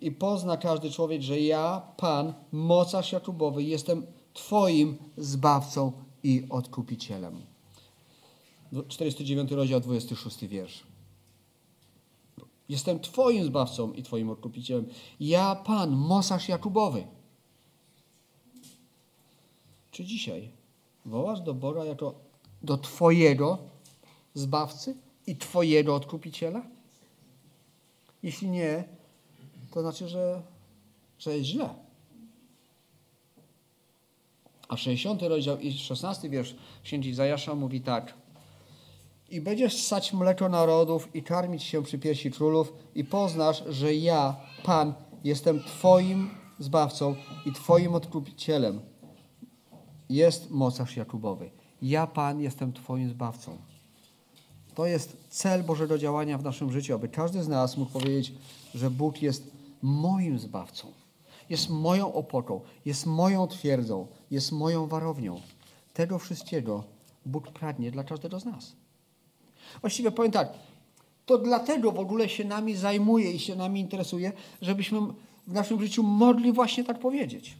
[0.00, 7.40] i pozna każdy człowiek, że ja, Pan, mocarz Jakubowy, jestem Twoim zbawcą i odkupicielem.
[8.88, 10.82] 49 rozdział, 26 wiersz.
[12.68, 14.86] Jestem Twoim zbawcą i Twoim odkupicielem.
[15.20, 17.06] Ja, Pan, mocarz Jakubowy.
[19.90, 20.48] Czy dzisiaj
[21.04, 22.14] wołasz do Boga jako
[22.62, 23.58] do Twojego
[24.34, 26.62] zbawcy i Twojego odkupiciela?
[28.22, 28.84] Jeśli nie,
[29.70, 30.42] to znaczy, że,
[31.18, 31.74] że jest źle.
[34.68, 38.14] A 60 rozdział i 16 wiersz księgi Zajasza mówi tak.
[39.30, 44.36] I będziesz ssać mleko narodów i karmić się przy piersi królów i poznasz, że ja,
[44.64, 47.14] Pan, jestem Twoim zbawcą
[47.46, 48.80] i Twoim odkupicielem.
[50.08, 51.50] Jest mocarz Jakubowy.
[51.82, 53.58] Ja, Pan, jestem Twoim zbawcą.
[54.74, 58.32] To jest cel Bożego działania w naszym życiu, aby każdy z nas mógł powiedzieć,
[58.74, 59.50] że Bóg jest
[59.82, 60.92] moim zbawcą.
[61.50, 65.40] Jest moją opoką, jest moją twierdzą, jest moją warownią.
[65.94, 66.84] Tego wszystkiego
[67.26, 68.76] Bóg pragnie dla każdego z nas.
[69.80, 70.52] Właściwie powiem tak,
[71.26, 75.00] to dlatego w ogóle się nami zajmuje i się nami interesuje, żebyśmy
[75.46, 77.56] w naszym życiu mogli właśnie tak powiedzieć.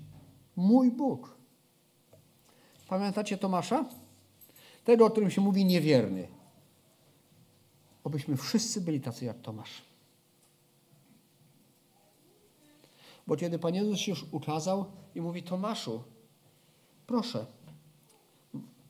[0.56, 1.36] Mój Bóg.
[2.88, 3.84] Pamiętacie Tomasza?
[4.84, 6.28] Tego, o którym się mówi niewierny.
[8.04, 9.82] Obyśmy wszyscy byli tacy jak Tomasz.
[13.26, 16.02] Bo kiedy Pan Jezus się już ukazał i mówi Tomaszu,
[17.06, 17.46] proszę,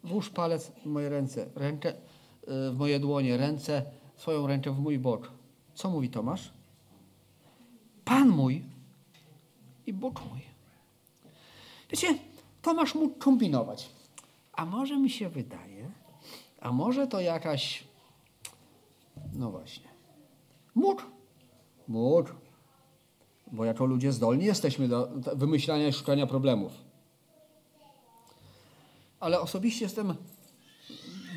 [0.04, 1.94] włóż palec w moje ręce, rękę
[2.49, 3.83] w moje dłonie, ręce,
[4.17, 5.31] swoją rękę w mój bok.
[5.75, 6.53] Co mówi Tomasz?
[8.05, 8.65] Pan mój
[9.87, 10.41] i Bóg mój.
[11.91, 12.19] Wiecie,
[12.63, 13.89] Tomasz mógł kombinować.
[14.53, 15.91] A może mi się wydaje,
[16.61, 17.85] a może to jakaś,
[19.33, 19.89] no właśnie,
[20.75, 21.03] mógł,
[21.89, 22.31] mógł,
[23.53, 26.73] bo jako ludzie zdolni jesteśmy do wymyślania i szukania problemów.
[29.21, 30.15] Ale osobiście jestem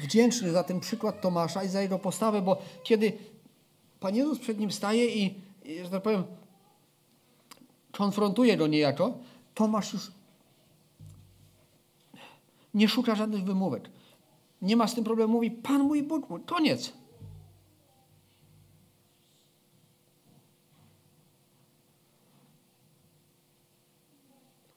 [0.01, 3.13] wdzięczny za ten przykład Tomasza i za jego postawę, bo kiedy
[3.99, 5.35] Pan Jezus przed nim staje i,
[5.83, 6.23] że tak powiem,
[7.91, 9.13] konfrontuje go niejako,
[9.55, 10.11] Tomasz już
[12.73, 13.89] nie szuka żadnych wymówek.
[14.61, 16.93] Nie ma z tym problemu, mówi Pan mój Bóg mój, koniec.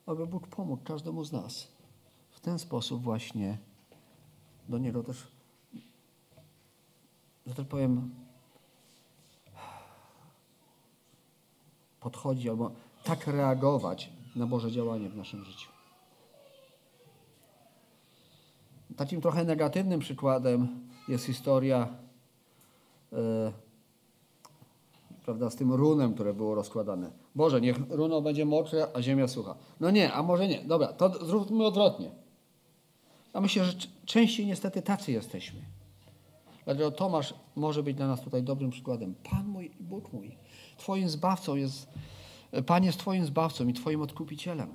[0.05, 1.67] aby Bóg pomógł każdemu z nas.
[2.29, 3.57] W ten sposób właśnie
[4.69, 5.27] do Niego też,
[7.47, 8.15] że tak powiem,
[11.99, 12.71] podchodzi albo
[13.03, 15.69] tak reagować na Boże działanie w naszym życiu.
[18.97, 20.67] Takim trochę negatywnym przykładem
[21.07, 21.87] jest historia
[23.13, 23.51] e,
[25.25, 27.11] prawda, z tym runem, które było rozkładane.
[27.35, 29.55] Boże, niech runo będzie mokre, a ziemia sucha.
[29.79, 30.63] No nie, a może nie.
[30.63, 32.11] Dobra, to zróbmy odwrotnie.
[33.35, 33.73] A myślę, że
[34.05, 35.61] częściej niestety tacy jesteśmy.
[36.65, 39.15] Dlatego Tomasz może być dla nas tutaj dobrym przykładem.
[39.15, 40.37] Pan mój i Bóg mój.
[40.77, 41.87] Twoim zbawcą jest,
[42.65, 44.69] Pan jest Twoim zbawcą i Twoim odkupicielem.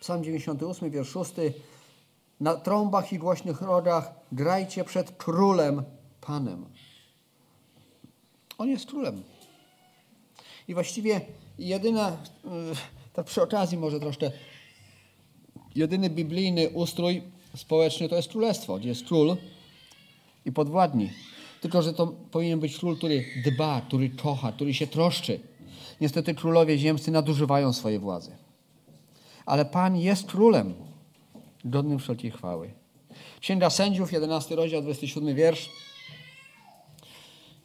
[0.00, 1.32] Psalm 98, wiersz 6.
[2.40, 5.82] Na trąbach i głośnych rogach grajcie przed królem,
[6.20, 6.66] Panem.
[8.58, 9.22] On jest królem.
[10.68, 11.20] I właściwie
[11.58, 12.16] jedyna,
[13.12, 14.30] tak przy okazji może troszkę,
[15.76, 17.22] jedyny biblijny ustrój
[17.56, 19.36] społeczny to jest królestwo, gdzie jest król
[20.44, 21.10] i podwładni.
[21.60, 25.40] Tylko, że to powinien być król, który dba, który kocha, który się troszczy.
[26.00, 28.30] Niestety królowie ziemscy nadużywają swojej władzy.
[29.46, 30.74] Ale Pan jest królem,
[31.64, 32.70] godnym wszelkiej chwały.
[33.40, 35.70] Księga Sędziów, 11 rozdział, 27 wiersz.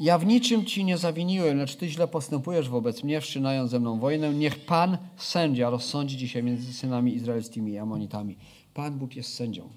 [0.02, 4.00] Ja w niczym ci nie zawiniłem, lecz ty źle postępujesz wobec mnie, wszczynając ze mną
[4.00, 4.34] wojnę.
[4.34, 8.38] Niech Pan, sędzia, rozsądzi dzisiaj między synami izraelskimi i amonitami.
[8.74, 9.70] Pan Bóg jest sędzią.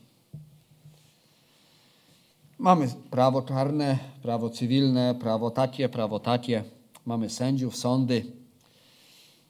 [2.58, 6.64] Mamy prawo czarne, prawo cywilne, prawo takie, prawo takie.
[7.06, 8.26] Mamy sędziów, sądy,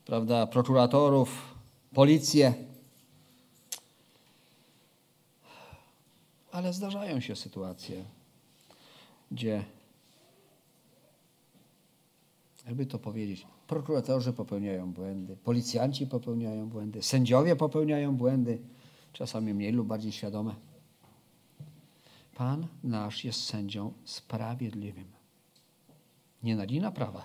[0.04, 1.54] prawda, prokuratorów,
[1.92, 2.54] policję.
[6.52, 8.04] Ale zdarzają się sytuacje,
[9.30, 9.64] gdzie
[12.66, 18.59] jakby to powiedzieć, prokuratorzy popełniają błędy, policjanci popełniają błędy, sędziowie popełniają błędy,
[19.12, 20.55] czasami mniej lub bardziej świadome.
[22.35, 25.05] Pan nasz jest sędzią sprawiedliwym.
[26.42, 27.24] Nie nagina prawa.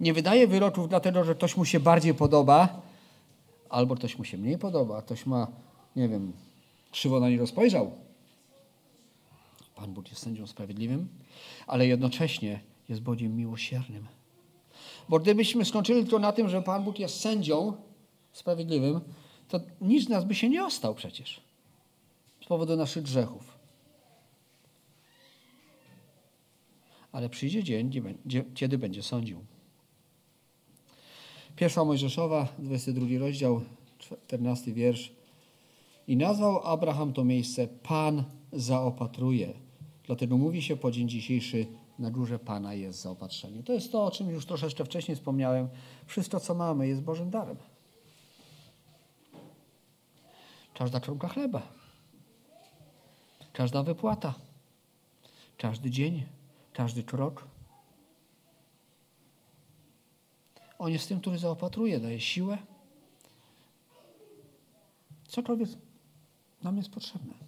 [0.00, 2.82] Nie wydaje wyroków dlatego, że ktoś mu się bardziej podoba,
[3.68, 5.46] albo ktoś mu się mniej podoba, ktoś ma,
[5.96, 6.32] nie wiem,
[6.90, 8.03] krzywo na nie rozpojrzał.
[9.74, 11.08] Pan Bóg jest sędzią sprawiedliwym,
[11.66, 14.06] ale jednocześnie jest Bogiem miłosiernym.
[15.08, 17.72] Bo gdybyśmy skończyli tylko na tym, że Pan Bóg jest sędzią
[18.32, 19.00] sprawiedliwym,
[19.48, 21.40] to nic z nas by się nie ostał przecież
[22.44, 23.58] z powodu naszych grzechów.
[27.12, 27.90] Ale przyjdzie dzień,
[28.54, 29.44] kiedy będzie sądził.
[31.56, 33.60] Pierwsza Mojżeszowa, 22 rozdział,
[33.98, 35.12] 14 wiersz.
[36.08, 39.63] I nazwał Abraham to miejsce Pan zaopatruje.
[40.06, 41.66] Dlatego mówi się po dzień dzisiejszy
[41.98, 43.62] na górze Pana jest zaopatrzenie.
[43.62, 45.68] To jest to, o czym już troszeczkę wcześniej wspomniałem.
[46.06, 47.56] Wszystko, co mamy, jest Bożym darem.
[50.74, 51.62] Każda kromka chleba,
[53.52, 54.34] każda wypłata,
[55.58, 56.26] każdy dzień,
[56.72, 57.48] każdy krok.
[60.78, 62.58] On jest tym, który zaopatruje, daje siłę.
[65.28, 65.68] Cokolwiek
[66.62, 67.43] nam jest potrzebne.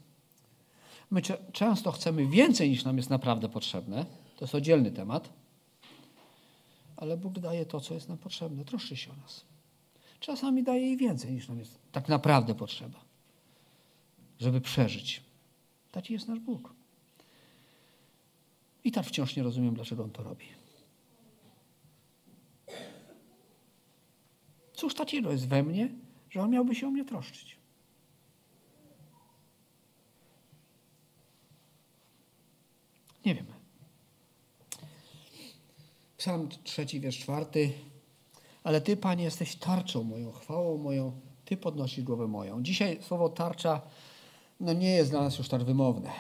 [1.11, 4.07] My często chcemy więcej niż nam jest naprawdę potrzebne.
[4.37, 5.33] To jest oddzielny temat.
[6.97, 8.65] Ale Bóg daje to, co jest nam potrzebne.
[8.65, 9.45] Troszczy się o nas.
[10.21, 13.01] Czasami daje jej więcej niż nam jest tak naprawdę potrzeba,
[14.41, 15.23] żeby przeżyć.
[15.93, 16.75] Taki jest nasz Bóg.
[18.85, 20.47] I tak wciąż nie rozumiem, dlaczego On to robi.
[24.73, 25.89] Cóż takiego jest we mnie,
[26.31, 27.57] że On miałby się o mnie troszczyć?
[33.27, 33.47] Nie wiem.
[36.17, 37.73] Psalm trzeci, wiersz czwarty.
[38.65, 41.13] Ale Ty, Panie, jesteś tarczą moją, chwałą moją.
[41.45, 42.63] Ty podnosisz głowę moją.
[42.63, 43.81] Dzisiaj słowo tarcza
[44.61, 46.11] no nie jest dla nas już tak wymowne.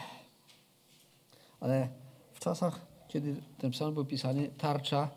[1.61, 1.89] Ale
[2.33, 5.11] w czasach, kiedy ten psalm był pisany, tarcza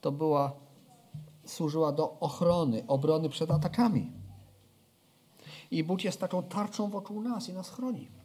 [0.00, 0.52] to była,
[1.44, 4.12] służyła do ochrony, obrony przed atakami.
[5.70, 8.19] I Bóg jest taką tarczą wokół nas i nas chroni.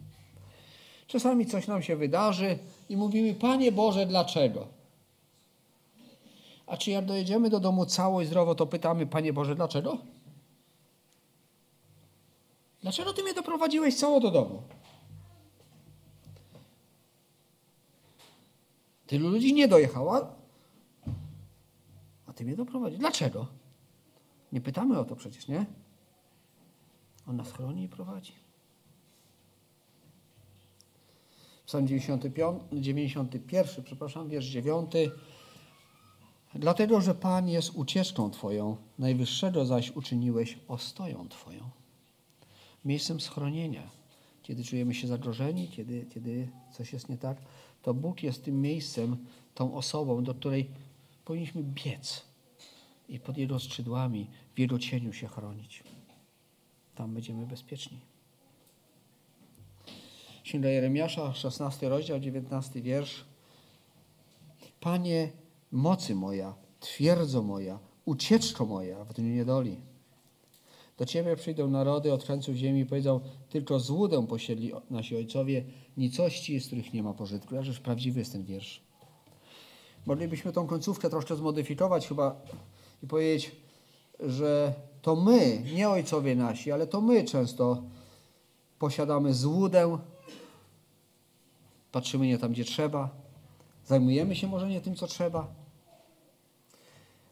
[1.07, 4.67] Czasami coś nam się wydarzy i mówimy, Panie Boże, dlaczego?
[6.67, 9.97] A czy jak dojedziemy do domu cało i zdrowo, to pytamy, Panie Boże, dlaczego?
[12.81, 14.63] Dlaczego Ty mnie doprowadziłeś cało do domu?
[19.07, 20.35] Tylu ludzi nie dojechała,
[22.27, 22.99] a Ty mnie doprowadziłeś.
[22.99, 23.47] Dlaczego?
[24.51, 25.65] Nie pytamy o to przecież, nie?
[27.27, 28.44] On nas chroni i prowadzi.
[31.65, 34.91] Psalm 95, 91, przepraszam, wiersz 9.
[36.55, 41.69] Dlatego, że Pan jest ucieczką Twoją, najwyższego zaś uczyniłeś ostoją Twoją.
[42.85, 43.89] Miejscem schronienia.
[44.43, 47.37] Kiedy czujemy się zagrożeni, kiedy, kiedy coś jest nie tak,
[47.81, 49.17] to Bóg jest tym miejscem,
[49.55, 50.69] tą osobą, do której
[51.25, 52.25] powinniśmy biec
[53.09, 55.83] i pod Jego skrzydłami, w Jego cieniu się chronić.
[56.95, 58.14] Tam będziemy bezpieczni.
[60.45, 63.25] Księga Jeremiasza, 16 rozdział, 19 wiersz.
[64.79, 65.31] Panie,
[65.71, 69.77] mocy moja, twierdzo moja, ucieczko moja w dniu niedoli.
[70.97, 75.63] Do Ciebie przyjdą narody od krańców ziemi i powiedzą, tylko złudę posiedli nasi ojcowie,
[75.97, 77.55] nicości, z których nie ma pożytku.
[77.55, 78.81] Jakżeż prawdziwy jest ten wiersz.
[80.05, 82.41] Moglibyśmy tą końcówkę troszkę zmodyfikować chyba
[83.03, 83.51] i powiedzieć,
[84.19, 87.83] że to my, nie ojcowie nasi, ale to my często
[88.79, 89.97] posiadamy złudę,
[91.95, 93.09] patrzymy nie tam, gdzie trzeba,
[93.85, 95.53] zajmujemy się może nie tym, co trzeba,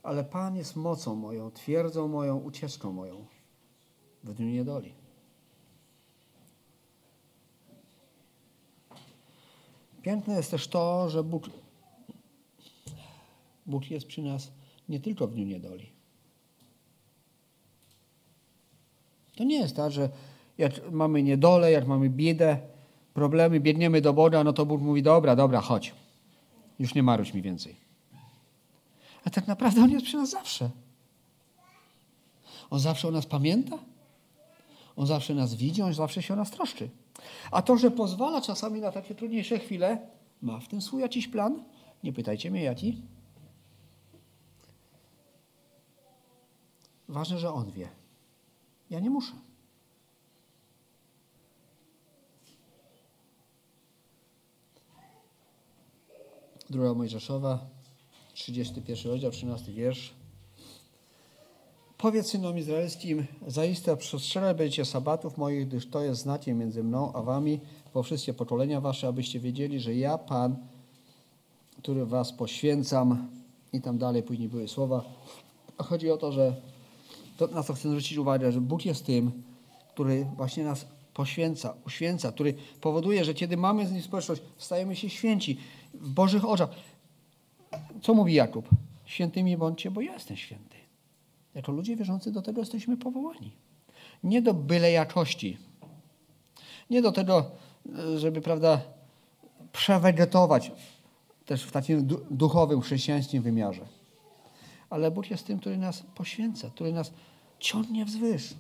[0.04, 3.26] ale Pan jest mocą moją, twierdzą moją, ucieczką moją
[4.24, 4.94] w dniu niedoli.
[10.02, 11.50] Piękne jest też to, że Bóg,
[13.66, 14.52] Bóg jest przy nas
[14.90, 15.92] nie tylko w dniu niedoli.
[19.36, 20.10] To nie jest tak, że
[20.58, 22.73] jak mamy niedolę, jak mamy biedę,
[23.14, 25.94] problemy, biegniemy do Boga, no to Bóg mówi, dobra, dobra, chodź.
[26.80, 27.76] Już nie maruć mi więcej.
[29.26, 30.70] A tak naprawdę On jest przy nas zawsze.
[32.70, 33.78] On zawsze o nas pamięta.
[34.96, 36.90] On zawsze nas widzi, On zawsze się o nas troszczy.
[37.52, 39.98] A to, że pozwala czasami na takie trudniejsze chwile,
[40.42, 41.64] ma w tym swój jakiś plan?
[42.04, 43.02] Nie pytajcie mnie, jaki.
[47.08, 47.90] Ważne, że On wie.
[48.90, 49.34] Ja nie muszę.
[56.74, 57.60] Druga Mojżeszowa,
[58.34, 60.14] 31 rozdział, 13 wiersz.
[61.98, 67.22] Powiedz synom izraelskim, zaiste przestrzelać będziecie sabatów moich, gdyż to jest znakiem między mną a
[67.22, 67.60] wami
[67.94, 70.56] po wszystkie pokolenia wasze, abyście wiedzieli, że ja, Pan,
[71.78, 73.28] który was poświęcam
[73.74, 75.04] i tam dalej później były słowa.
[75.78, 76.56] Chodzi o to, że
[77.38, 79.32] to, na co chcę zwrócić uwagę, że Bóg jest tym,
[79.94, 85.10] który właśnie nas poświęca, uświęca, który powoduje, że kiedy mamy z Nim społeczność, stajemy się
[85.10, 85.58] święci
[85.94, 86.70] w Bożych oczach.
[88.02, 88.70] Co mówi Jakub?
[89.06, 90.78] Świętymi bądźcie, bo ja jestem święty.
[91.56, 93.52] Jako ludzie wierzący do tego jesteśmy powołani.
[94.24, 95.58] Nie do byle jakości.
[96.90, 97.52] Nie do tego,
[98.18, 98.82] żeby, prawda,
[99.72, 100.72] przewegetować
[101.46, 103.86] też w takim duchowym, chrześcijańskim wymiarze.
[104.90, 107.12] Ale Bóg jest tym, który nas poświęca, który nas
[107.60, 108.54] ciągnie wzwyż.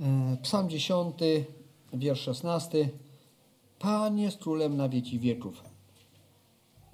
[0.00, 1.14] E, Psalm 10,
[1.94, 2.90] wiersz 16.
[3.78, 5.64] Pan jest królem na wieki wieków.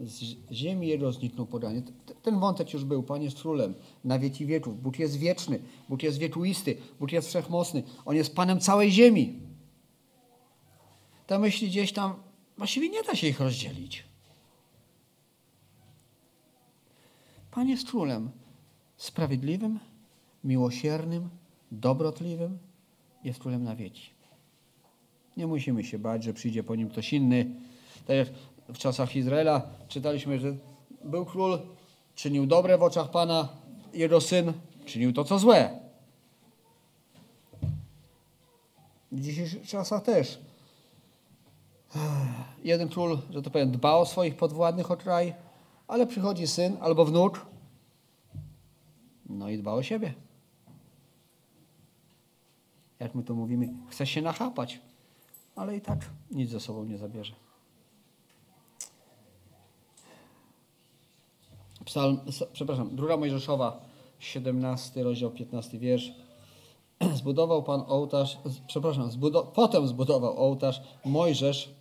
[0.01, 1.83] Z ziemi jego zniknął podanie.
[2.23, 3.03] Ten wątek już był.
[3.03, 3.75] Pan jest królem
[4.05, 4.83] na wieki wieków.
[4.83, 5.61] Bóg jest wieczny.
[5.89, 6.77] Bóg jest wiekuisty.
[7.01, 7.83] Bóg jest wszechmocny.
[8.05, 9.41] On jest Panem całej ziemi.
[11.27, 12.15] Te myśli gdzieś tam,
[12.59, 14.05] właściwie nie da się ich rozdzielić.
[17.51, 18.31] Pan jest królem
[18.97, 19.79] sprawiedliwym,
[20.45, 21.29] miłosiernym,
[21.73, 22.59] dobrotliwym,
[23.25, 24.11] jest królem na wieki.
[25.41, 27.47] Nie musimy się bać, że przyjdzie po nim ktoś inny.
[28.07, 28.29] Tak jak
[28.69, 30.57] w czasach Izraela czytaliśmy, że
[31.05, 31.59] był król,
[32.15, 33.49] czynił dobre w oczach Pana,
[33.93, 34.53] jego syn
[34.85, 35.81] czynił to, co złe.
[39.13, 40.39] W dzisiejszych czasach też.
[42.65, 45.35] Jeden król, że to powiem, dba o swoich podwładnych o kraj,
[45.89, 47.47] ale przychodzi syn albo wnuk,
[49.29, 50.15] no i dba o siebie
[53.01, 54.81] jak my to mówimy, chce się nachapać,
[55.57, 57.33] ale i tak nic ze sobą nie zabierze.
[61.85, 62.21] Psalm,
[62.53, 63.81] przepraszam, druga Mojżeszowa,
[64.19, 66.13] 17 rozdział, 15 wiersz.
[67.15, 69.11] Zbudował Pan ołtarz, przepraszam,
[69.55, 71.75] potem zbudował ołtarz Mojżesz,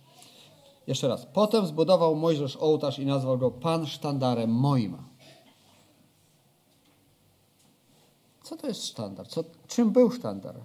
[0.86, 4.96] jeszcze raz, potem zbudował Mojżesz ołtarz i nazwał go Pan sztandarem moim.
[8.42, 9.28] Co to jest sztandar?
[9.28, 10.60] Co, czym był sztandar?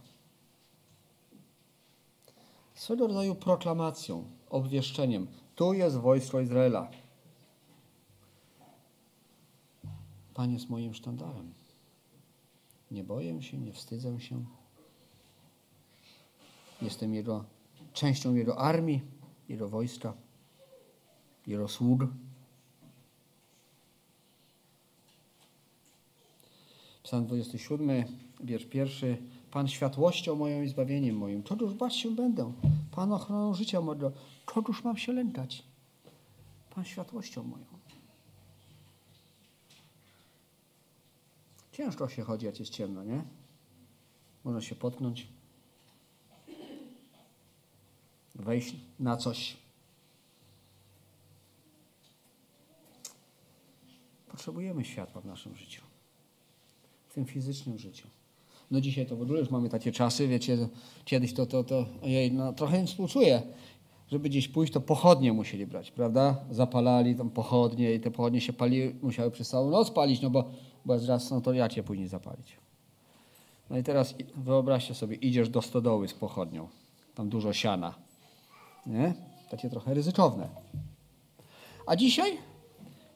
[2.85, 5.27] Swego rodzaju proklamacją, obwieszczeniem.
[5.55, 6.91] Tu jest wojsko Izraela.
[10.33, 11.53] Pan jest moim sztandarem.
[12.91, 14.45] Nie boję się, nie wstydzę się.
[16.81, 17.45] Jestem jego,
[17.93, 19.01] częścią Jego armii,
[19.49, 20.13] Jego wojska,
[21.47, 22.01] Jego sług.
[27.03, 27.89] Psalm 27,
[28.43, 29.17] wiersz pierwszy.
[29.55, 31.43] Pan światłością moją i zbawieniem moim.
[31.43, 32.53] Czegoż bać się będę?
[32.91, 34.11] Pan ochroną życia mojego.
[34.53, 35.63] Czegoż mam się lękać?
[36.69, 37.65] Pan światłością moją.
[41.71, 43.23] Ciężko się chodzi, jak jest ciemno, nie?
[44.43, 45.27] Można się potknąć.
[48.35, 49.57] Wejść na coś.
[54.27, 55.81] Potrzebujemy światła w naszym życiu.
[57.07, 58.07] W tym fizycznym życiu.
[58.71, 60.57] No dzisiaj to w ogóle już mamy takie czasy, wiecie,
[61.05, 63.41] kiedyś to, to, to ojej, no trochę im współczuję.
[64.11, 66.35] Żeby gdzieś pójść, to pochodnie musieli brać, prawda?
[66.51, 70.43] Zapalali tam pochodnie i te pochodnie się paliły, musiały przez całą noc palić, no bo,
[70.85, 72.57] bo raz, no to jak je później zapalić?
[73.69, 76.67] No i teraz wyobraźcie sobie, idziesz do stodoły z pochodnią,
[77.15, 77.93] tam dużo siana,
[78.85, 79.13] nie?
[79.49, 80.47] Takie trochę ryzykowne.
[81.85, 82.37] A dzisiaj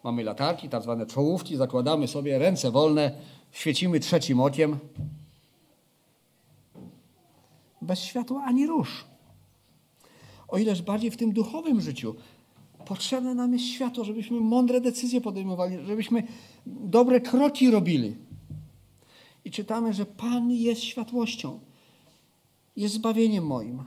[0.04, 3.12] mamy latarki, tak zwane czołówki, zakładamy sobie ręce wolne,
[3.52, 4.80] świecimy trzecim okiem,
[7.90, 9.06] bez światła ani rusz.
[10.48, 12.16] O ileż bardziej w tym duchowym życiu
[12.86, 16.24] potrzebne nam jest światło, żebyśmy mądre decyzje podejmowali, żebyśmy
[16.66, 18.16] dobre kroki robili.
[19.46, 21.60] I czytamy, że Pan jest światłością,
[22.76, 23.84] jest zbawieniem moim.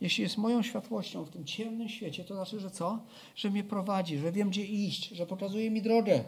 [0.00, 2.98] Jeśli jest moją światłością w tym ciemnym świecie, to znaczy, że co?
[3.36, 6.24] Że mnie prowadzi, że wiem, gdzie iść, że pokazuje mi drogę.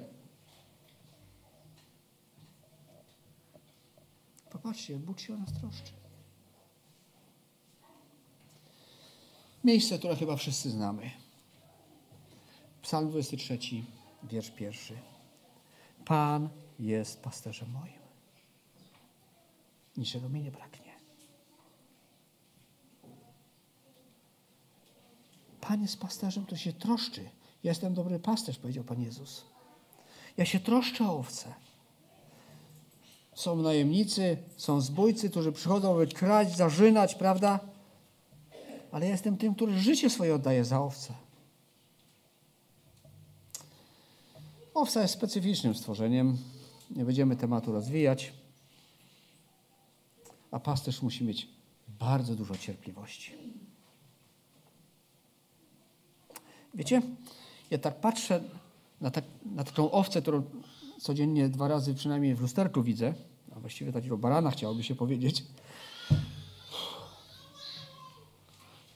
[4.57, 5.93] Popatrzcie, Bóg się o nas troszczy.
[9.65, 11.11] Miejsce, które chyba wszyscy znamy.
[12.83, 13.59] Psalm 23,
[14.23, 14.99] wiersz pierwszy.
[16.05, 16.49] Pan
[16.79, 18.01] jest pasterzem moim.
[19.97, 20.93] Niczego mi nie braknie.
[25.61, 27.25] Pan jest pasterzem, który się troszczy.
[27.63, 29.45] Ja jestem dobry pasterz, powiedział Pan Jezus.
[30.37, 31.66] Ja się troszczę o owce.
[33.37, 37.61] Są najemnicy, są zbójcy, którzy przychodzą, by kraść, zarzynać, prawda?
[38.93, 41.15] ale jestem tym, który życie swoje oddaje za owce.
[44.75, 46.39] Owca jest specyficznym stworzeniem.
[46.91, 48.33] Nie będziemy tematu rozwijać.
[50.51, 51.49] A pasterz musi mieć
[51.89, 53.33] bardzo dużo cierpliwości.
[56.75, 57.03] Wiecie,
[57.71, 58.43] ja tak patrzę
[59.01, 60.43] na, tak, na taką owcę, którą
[61.01, 63.15] codziennie dwa razy przynajmniej w lusterku widzę,
[63.57, 65.45] a właściwie takiego barana chciałoby się powiedzieć.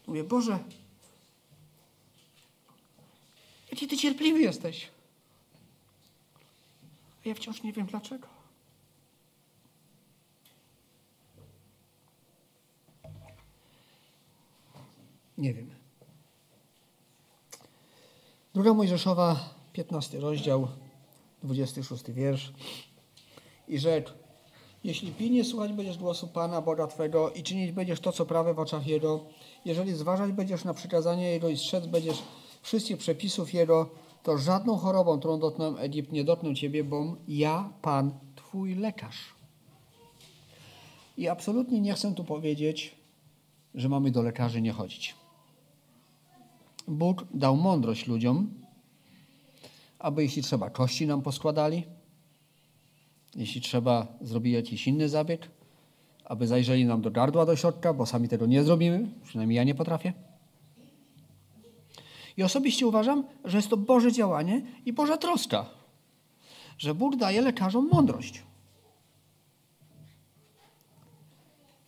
[0.07, 0.59] Mówię, Boże,
[3.71, 4.89] jaki Ty cierpliwy jesteś.
[7.25, 8.29] A ja wciąż nie wiem dlaczego.
[15.39, 15.71] Nie wiem.
[18.55, 20.69] Druga Mojżeszowa, 15 rozdział,
[21.43, 22.53] 26 wiersz.
[23.69, 24.11] I rzekł,
[24.85, 28.59] jeśli pilnie słuchać będziesz głosu Pana, Boga Twego i czynić będziesz to, co prawe w
[28.59, 29.25] oczach Jego,
[29.65, 32.23] jeżeli zważać będziesz na przykazania Jego i strzec będziesz
[32.63, 33.91] wszystkich przepisów Jego,
[34.23, 39.35] to żadną chorobą, którą dotknął Egipt, nie dotknę Ciebie, bo ja, Pan, Twój lekarz.
[41.17, 42.97] I absolutnie nie chcę tu powiedzieć,
[43.75, 45.15] że mamy do lekarzy nie chodzić.
[46.89, 48.60] Bóg dał mądrość ludziom,
[50.01, 51.85] aby jeśli trzeba, kości nam poskładali,
[53.35, 55.51] jeśli trzeba, zrobili jakiś inny zabieg,
[56.25, 59.75] aby zajrzeli nam do gardła, do środka, bo sami tego nie zrobimy, przynajmniej ja nie
[59.75, 60.13] potrafię.
[62.37, 65.67] I osobiście uważam, że jest to Boże działanie i Boża troska,
[66.79, 68.43] że Bóg daje lekarzom mądrość.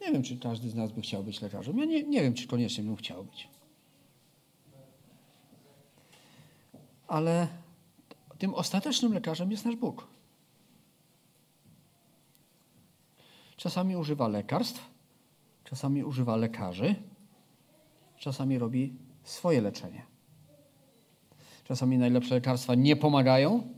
[0.01, 1.79] Nie wiem, czy każdy z nas by chciał być lekarzem.
[1.79, 3.49] Ja nie, nie wiem, czy koniecznie bym chciał być.
[7.09, 7.49] Ale
[8.43, 10.07] tym ostatecznym lekarzem jest nasz Bóg.
[13.57, 14.91] Czasami używa lekarstw,
[15.65, 16.95] czasami używa lekarzy,
[18.17, 20.07] czasami robi swoje leczenie.
[21.65, 23.75] Czasami najlepsze lekarstwa nie pomagają,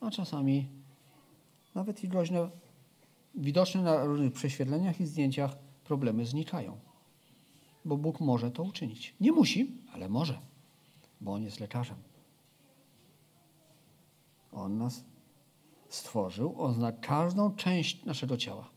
[0.00, 0.68] a czasami
[1.74, 2.50] nawet i groźne,
[3.34, 6.83] widoczne na różnych prześwietleniach i zdjęciach problemy znikają.
[7.84, 9.14] Bo Bóg może to uczynić.
[9.20, 10.40] Nie musi, ale może,
[11.20, 11.96] bo On jest lekarzem.
[14.52, 15.04] On nas
[15.88, 18.70] stworzył, On zna każdą część naszego ciała.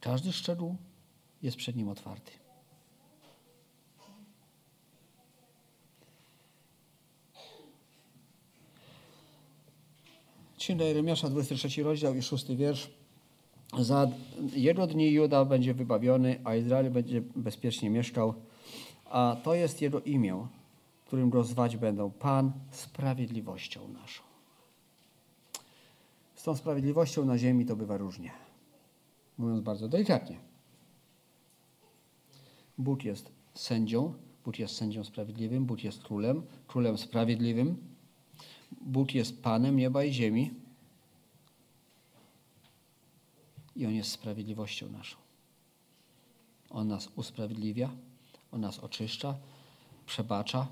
[0.00, 0.76] Każdy szczegół
[1.42, 2.32] jest przed Nim otwarty.
[10.58, 13.01] Księga Jeremiasza, 23 rozdział i 6 wiersz.
[13.78, 14.08] Za
[14.54, 18.34] jego dni Juda będzie wybawiony, a Izrael będzie bezpiecznie mieszkał.
[19.10, 20.46] A to jest jego imię,
[21.06, 24.22] którym go zwać będą Pan sprawiedliwością naszą.
[26.34, 28.30] Z tą sprawiedliwością na ziemi to bywa różnie.
[29.38, 30.38] Mówiąc bardzo delikatnie.
[32.78, 34.14] Bóg jest sędzią,
[34.44, 37.76] Bóg jest sędzią sprawiedliwym, Bóg jest królem, królem sprawiedliwym.
[38.80, 40.50] Bóg jest Panem nieba i ziemi.
[43.76, 45.16] I On jest sprawiedliwością naszą.
[46.70, 47.90] On nas usprawiedliwia,
[48.52, 49.34] On nas oczyszcza,
[50.06, 50.66] przebacza.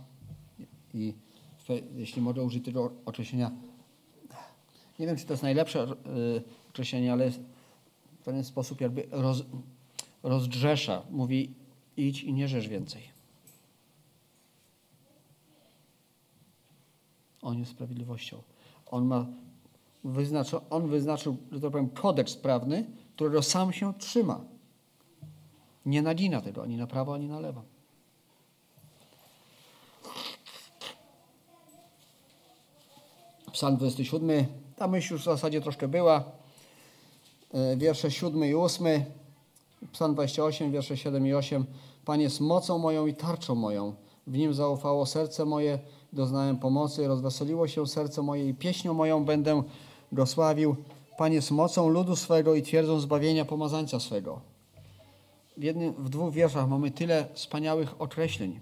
[0.95, 1.15] I
[1.97, 3.51] jeśli mogę użyć tego określenia,
[4.99, 5.87] nie wiem, czy to jest najlepsze
[6.71, 9.43] określenie, ale w pewien sposób jakby roz,
[10.23, 11.03] rozdrzesza.
[11.11, 11.55] Mówi,
[11.97, 13.03] idź i nie rzesz więcej.
[17.43, 18.43] On jest sprawiedliwością.
[18.87, 19.27] On ma
[20.05, 24.41] wyznaczył, on wyznaczył, że tak powiem, kodeks prawny, którego sam się trzyma.
[25.87, 27.63] Nie nagina tego ani na prawo, ani na lewo.
[33.53, 34.47] Psalm 27,
[34.77, 36.25] ta myśl już w zasadzie troszkę była.
[37.77, 39.05] Wiersze 7 i 8.
[39.93, 41.65] Psalm 28, wiersze 7 i 8.
[42.05, 43.95] Pan jest mocą moją i tarczą moją.
[44.27, 45.79] W nim zaufało serce moje,
[46.13, 49.63] doznałem pomocy, rozweseliło się serce moje i pieśnią moją będę
[50.13, 50.77] go sławił.
[51.19, 54.41] Pan jest mocą ludu swego i twierdzą zbawienia pomazańca swego.
[55.57, 58.61] W, jednym, w dwóch wierszach mamy tyle wspaniałych określeń.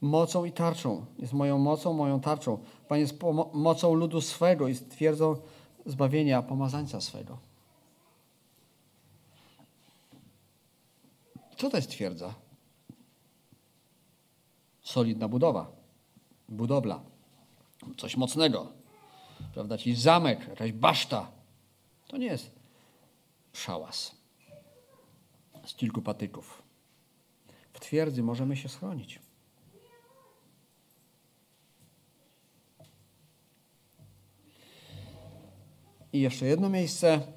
[0.00, 1.06] Mocą i tarczą.
[1.18, 2.58] Jest moją mocą, moją tarczą.
[2.88, 3.14] Pan jest
[3.52, 5.36] mocą ludu swego i twierdzą
[5.86, 7.38] zbawienia pomazańca swego.
[11.56, 12.34] Co to jest twierdza?
[14.82, 15.66] Solidna budowa,
[16.48, 17.00] budowla,
[17.96, 18.72] coś mocnego,
[19.56, 19.74] prawda?
[19.74, 21.32] Jakiś zamek, jakaś baszta.
[22.08, 22.50] To nie jest
[23.52, 24.14] szałas
[25.64, 26.62] z kilku patyków.
[27.72, 29.20] W twierdzy możemy się schronić.
[36.12, 37.32] I jeszcze jedno miejsce,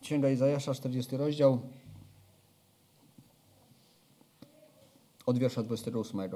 [0.00, 1.60] Księga Izajasza, 40 rozdział,
[5.26, 6.30] od wiersza 28.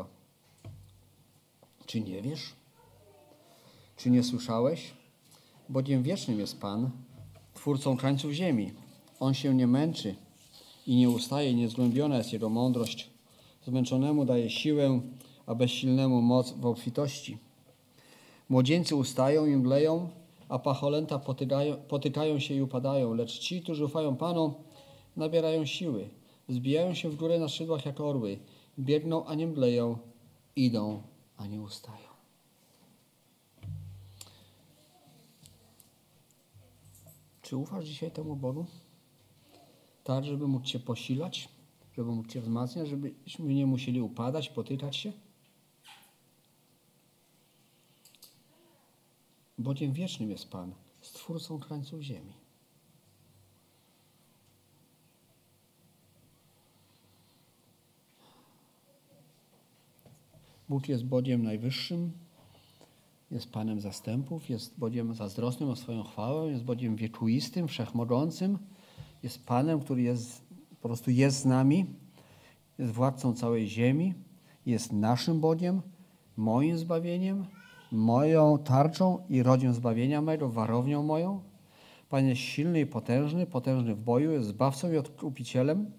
[1.86, 2.52] Czy nie wiesz?
[3.96, 5.05] Czy nie słyszałeś?
[5.68, 6.90] Bowiem wiecznym jest Pan,
[7.54, 8.72] Twórcą krańców ziemi.
[9.20, 10.14] On się nie męczy
[10.86, 13.10] i nie ustaje, niezgłębiona jest Jego mądrość.
[13.64, 15.00] Zmęczonemu daje siłę,
[15.46, 17.38] a bezsilnemu moc w obfitości.
[18.48, 20.08] Młodzieńcy ustają i mdleją,
[20.48, 24.54] a pacholęta potykają, potykają się i upadają, lecz ci, którzy ufają Panu,
[25.16, 26.08] nabierają siły.
[26.48, 28.38] Zbijają się w górę na szydłach jak orły.
[28.78, 29.98] Biegną, a nie mdleją.
[30.56, 31.02] Idą,
[31.36, 32.05] a nie ustają.
[37.46, 38.66] Czy ufasz dzisiaj temu Bogu?
[40.04, 41.48] Tak, żeby mógł Cię posilać,
[41.96, 45.12] żeby mógł Cię wzmacniać, żebyśmy nie musieli upadać, potykać się?
[49.58, 52.32] Bowiem wiecznym jest Pan, Stwórcą krańców ziemi.
[60.68, 62.12] Bóg jest Bogiem najwyższym,
[63.30, 68.58] jest Panem zastępów, jest Bogiem zazdrosnym o swoją chwałę, jest Bogiem wiekuistym, wszechmogącym,
[69.22, 70.44] jest Panem, który jest,
[70.80, 71.86] po prostu jest z nami,
[72.78, 74.14] jest władcą całej ziemi,
[74.66, 75.82] jest naszym Bogiem,
[76.36, 77.46] moim zbawieniem,
[77.92, 81.40] moją tarczą i rodzią zbawienia mego, warownią moją.
[82.08, 85.90] Pan jest silny i potężny, potężny w boju, jest zbawcą i odkupicielem,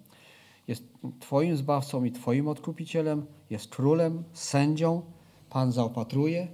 [0.67, 0.83] jest
[1.19, 5.01] Twoim zbawcą i Twoim odkupicielem, jest królem, sędzią.
[5.49, 6.47] Pan zaopatruje,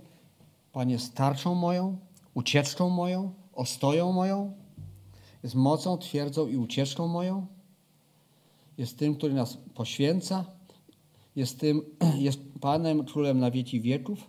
[0.73, 1.97] Pan jest tarczą moją,
[2.33, 4.53] ucieczką moją, ostoją moją,
[5.43, 7.47] jest mocą, twierdzą i ucieczką moją.
[8.77, 10.45] Jest tym, który nas poświęca,
[11.35, 11.81] jest tym,
[12.27, 14.19] jest Panem, Królem na wieki wieków,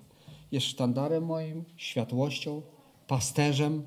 [0.53, 2.63] jest sztandarem moim, światłością,
[3.07, 3.87] pasterzem,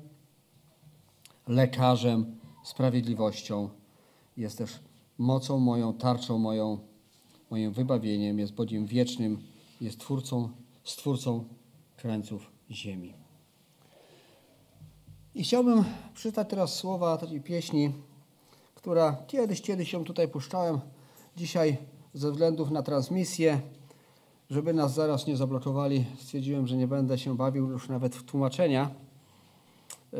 [1.48, 3.68] lekarzem, sprawiedliwością.
[4.36, 4.70] Jest też
[5.18, 6.78] mocą moją, tarczą moją,
[7.50, 9.42] moim wybawieniem, jest Bogiem wiecznym,
[9.80, 10.48] jest twórcą,
[10.84, 11.44] stwórcą
[11.98, 13.14] krańców ziemi.
[15.34, 15.84] I chciałbym
[16.14, 17.92] przeczytać teraz słowa takiej pieśni,
[18.74, 20.80] która kiedyś, kiedyś ją tutaj puszczałem.
[21.36, 21.76] Dzisiaj
[22.14, 23.60] ze względów na transmisję,
[24.50, 28.90] żeby nas zaraz nie zablokowali, stwierdziłem, że nie będę się bawił już nawet w tłumaczenia.
[30.12, 30.18] Yy,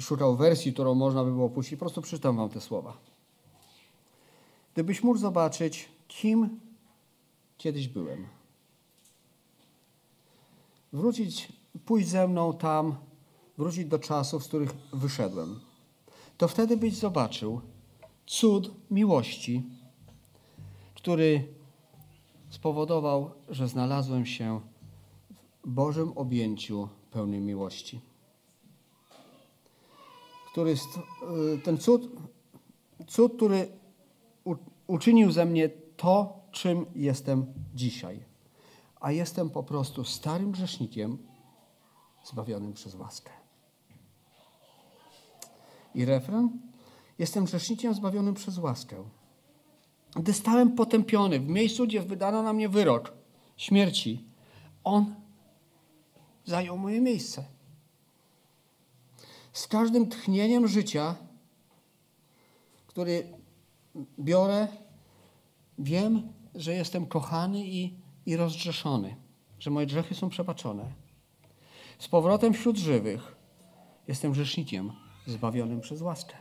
[0.00, 1.78] szukał wersji, którą można by było puścić.
[1.78, 2.96] Po prostu przeczytam wam te słowa.
[4.74, 6.60] Gdybyś mógł zobaczyć, kim
[7.58, 8.35] kiedyś byłem.
[10.96, 11.52] Wrócić,
[11.84, 12.96] pójść ze mną tam,
[13.58, 15.60] wrócić do czasów, z których wyszedłem.
[16.38, 17.60] To wtedy byś zobaczył
[18.26, 19.62] cud miłości,
[20.94, 21.48] który
[22.50, 24.60] spowodował, że znalazłem się
[25.64, 28.00] w Bożym objęciu pełnej miłości.
[30.52, 30.76] Który, y,
[31.64, 32.08] ten cud,
[33.06, 33.68] cud, który
[34.86, 38.25] uczynił ze mnie to, czym jestem dzisiaj.
[39.06, 41.18] A jestem po prostu starym grzesznikiem
[42.24, 43.30] zbawionym przez łaskę.
[45.94, 46.58] I refren?
[47.18, 49.04] Jestem grzesznikiem zbawionym przez łaskę.
[50.16, 53.12] Gdy stałem potępiony w miejscu, gdzie wydano na mnie wyrok
[53.56, 54.24] śmierci,
[54.84, 55.14] On
[56.44, 57.44] zajął moje miejsce.
[59.52, 61.16] Z każdym tchnieniem życia,
[62.86, 63.32] który
[64.18, 64.68] biorę,
[65.78, 69.16] wiem, że jestem kochany i, i rozgrzeszony,
[69.58, 70.84] że moje grzechy są przebaczone.
[71.98, 73.36] Z powrotem wśród żywych
[74.08, 74.92] jestem grzesznikiem
[75.26, 76.34] zbawionym przez łaskę.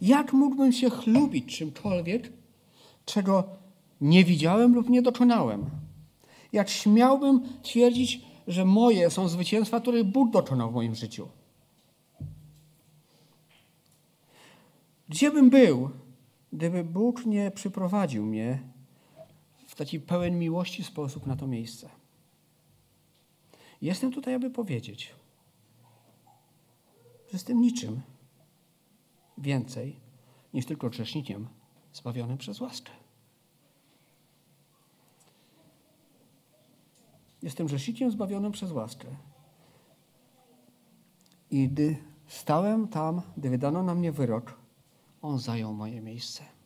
[0.00, 2.32] Jak mógłbym się chlubić czymkolwiek,
[3.04, 3.44] czego
[4.00, 5.70] nie widziałem lub nie dokonałem?
[6.52, 11.28] Jak śmiałbym twierdzić, że moje są zwycięstwa, których Bóg dokonał w moim życiu?
[15.08, 15.90] Gdzie bym był,
[16.52, 18.67] gdyby Bóg nie przyprowadził mnie
[19.78, 21.90] taki pełen miłości sposób na to miejsce?
[23.82, 25.14] Jestem tutaj, aby powiedzieć,
[27.26, 28.00] że jestem niczym
[29.38, 30.00] więcej
[30.54, 31.48] niż tylko grzesznikiem
[31.92, 32.90] zbawionym przez łaskę.
[37.42, 39.08] Jestem grzesznikiem zbawionym przez łaskę.
[41.50, 44.58] I gdy stałem tam, gdy wydano na mnie wyrok,
[45.22, 46.57] on zajął moje miejsce.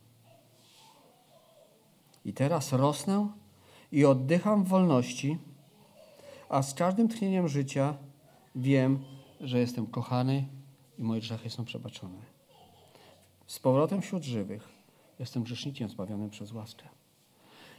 [2.24, 3.28] I teraz rosnę
[3.92, 5.38] i oddycham w wolności,
[6.48, 7.94] a z każdym tchnieniem życia
[8.54, 9.04] wiem,
[9.40, 10.48] że jestem kochany
[10.98, 12.18] i moje grzechy są przebaczone.
[13.46, 14.68] Z powrotem wśród żywych
[15.18, 16.84] jestem grzesznikiem zbawionym przez łaskę.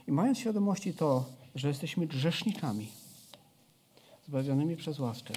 [0.08, 1.24] I mając świadomości to,
[1.54, 2.88] że jesteśmy grzesznikami
[4.26, 5.34] zbawionymi przez łaskę,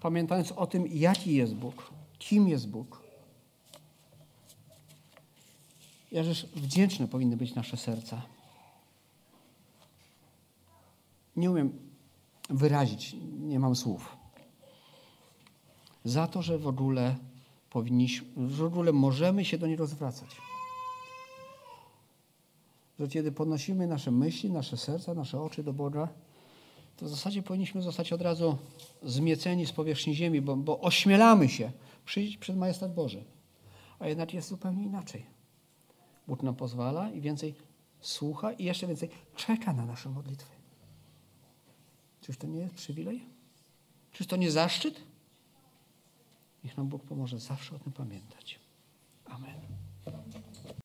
[0.00, 3.07] pamiętając o tym, jaki jest Bóg, kim jest Bóg.
[6.12, 8.22] Jakżeż wdzięczne powinny być nasze serca.
[11.36, 11.72] Nie umiem
[12.50, 14.16] wyrazić, nie mam słów.
[16.04, 17.16] Za to, że w ogóle
[17.70, 20.36] powinniśmy, w ogóle możemy się do niego zwracać.
[23.00, 26.08] Że kiedy podnosimy nasze myśli, nasze serca, nasze oczy do Boga,
[26.96, 28.58] to w zasadzie powinniśmy zostać od razu
[29.02, 31.72] zmieceni z powierzchni ziemi, bo, bo ośmielamy się
[32.04, 33.24] przyjść przed majestat Boży.
[33.98, 35.37] A jednak jest zupełnie inaczej.
[36.28, 37.54] Bóg nam pozwala i więcej
[38.00, 40.56] słucha i jeszcze więcej czeka na nasze modlitwy.
[42.20, 43.24] Czyż to nie jest przywilej?
[44.12, 45.00] Czyż to nie zaszczyt?
[46.64, 48.60] Niech nam Bóg pomoże zawsze o tym pamiętać.
[49.24, 49.67] Amen.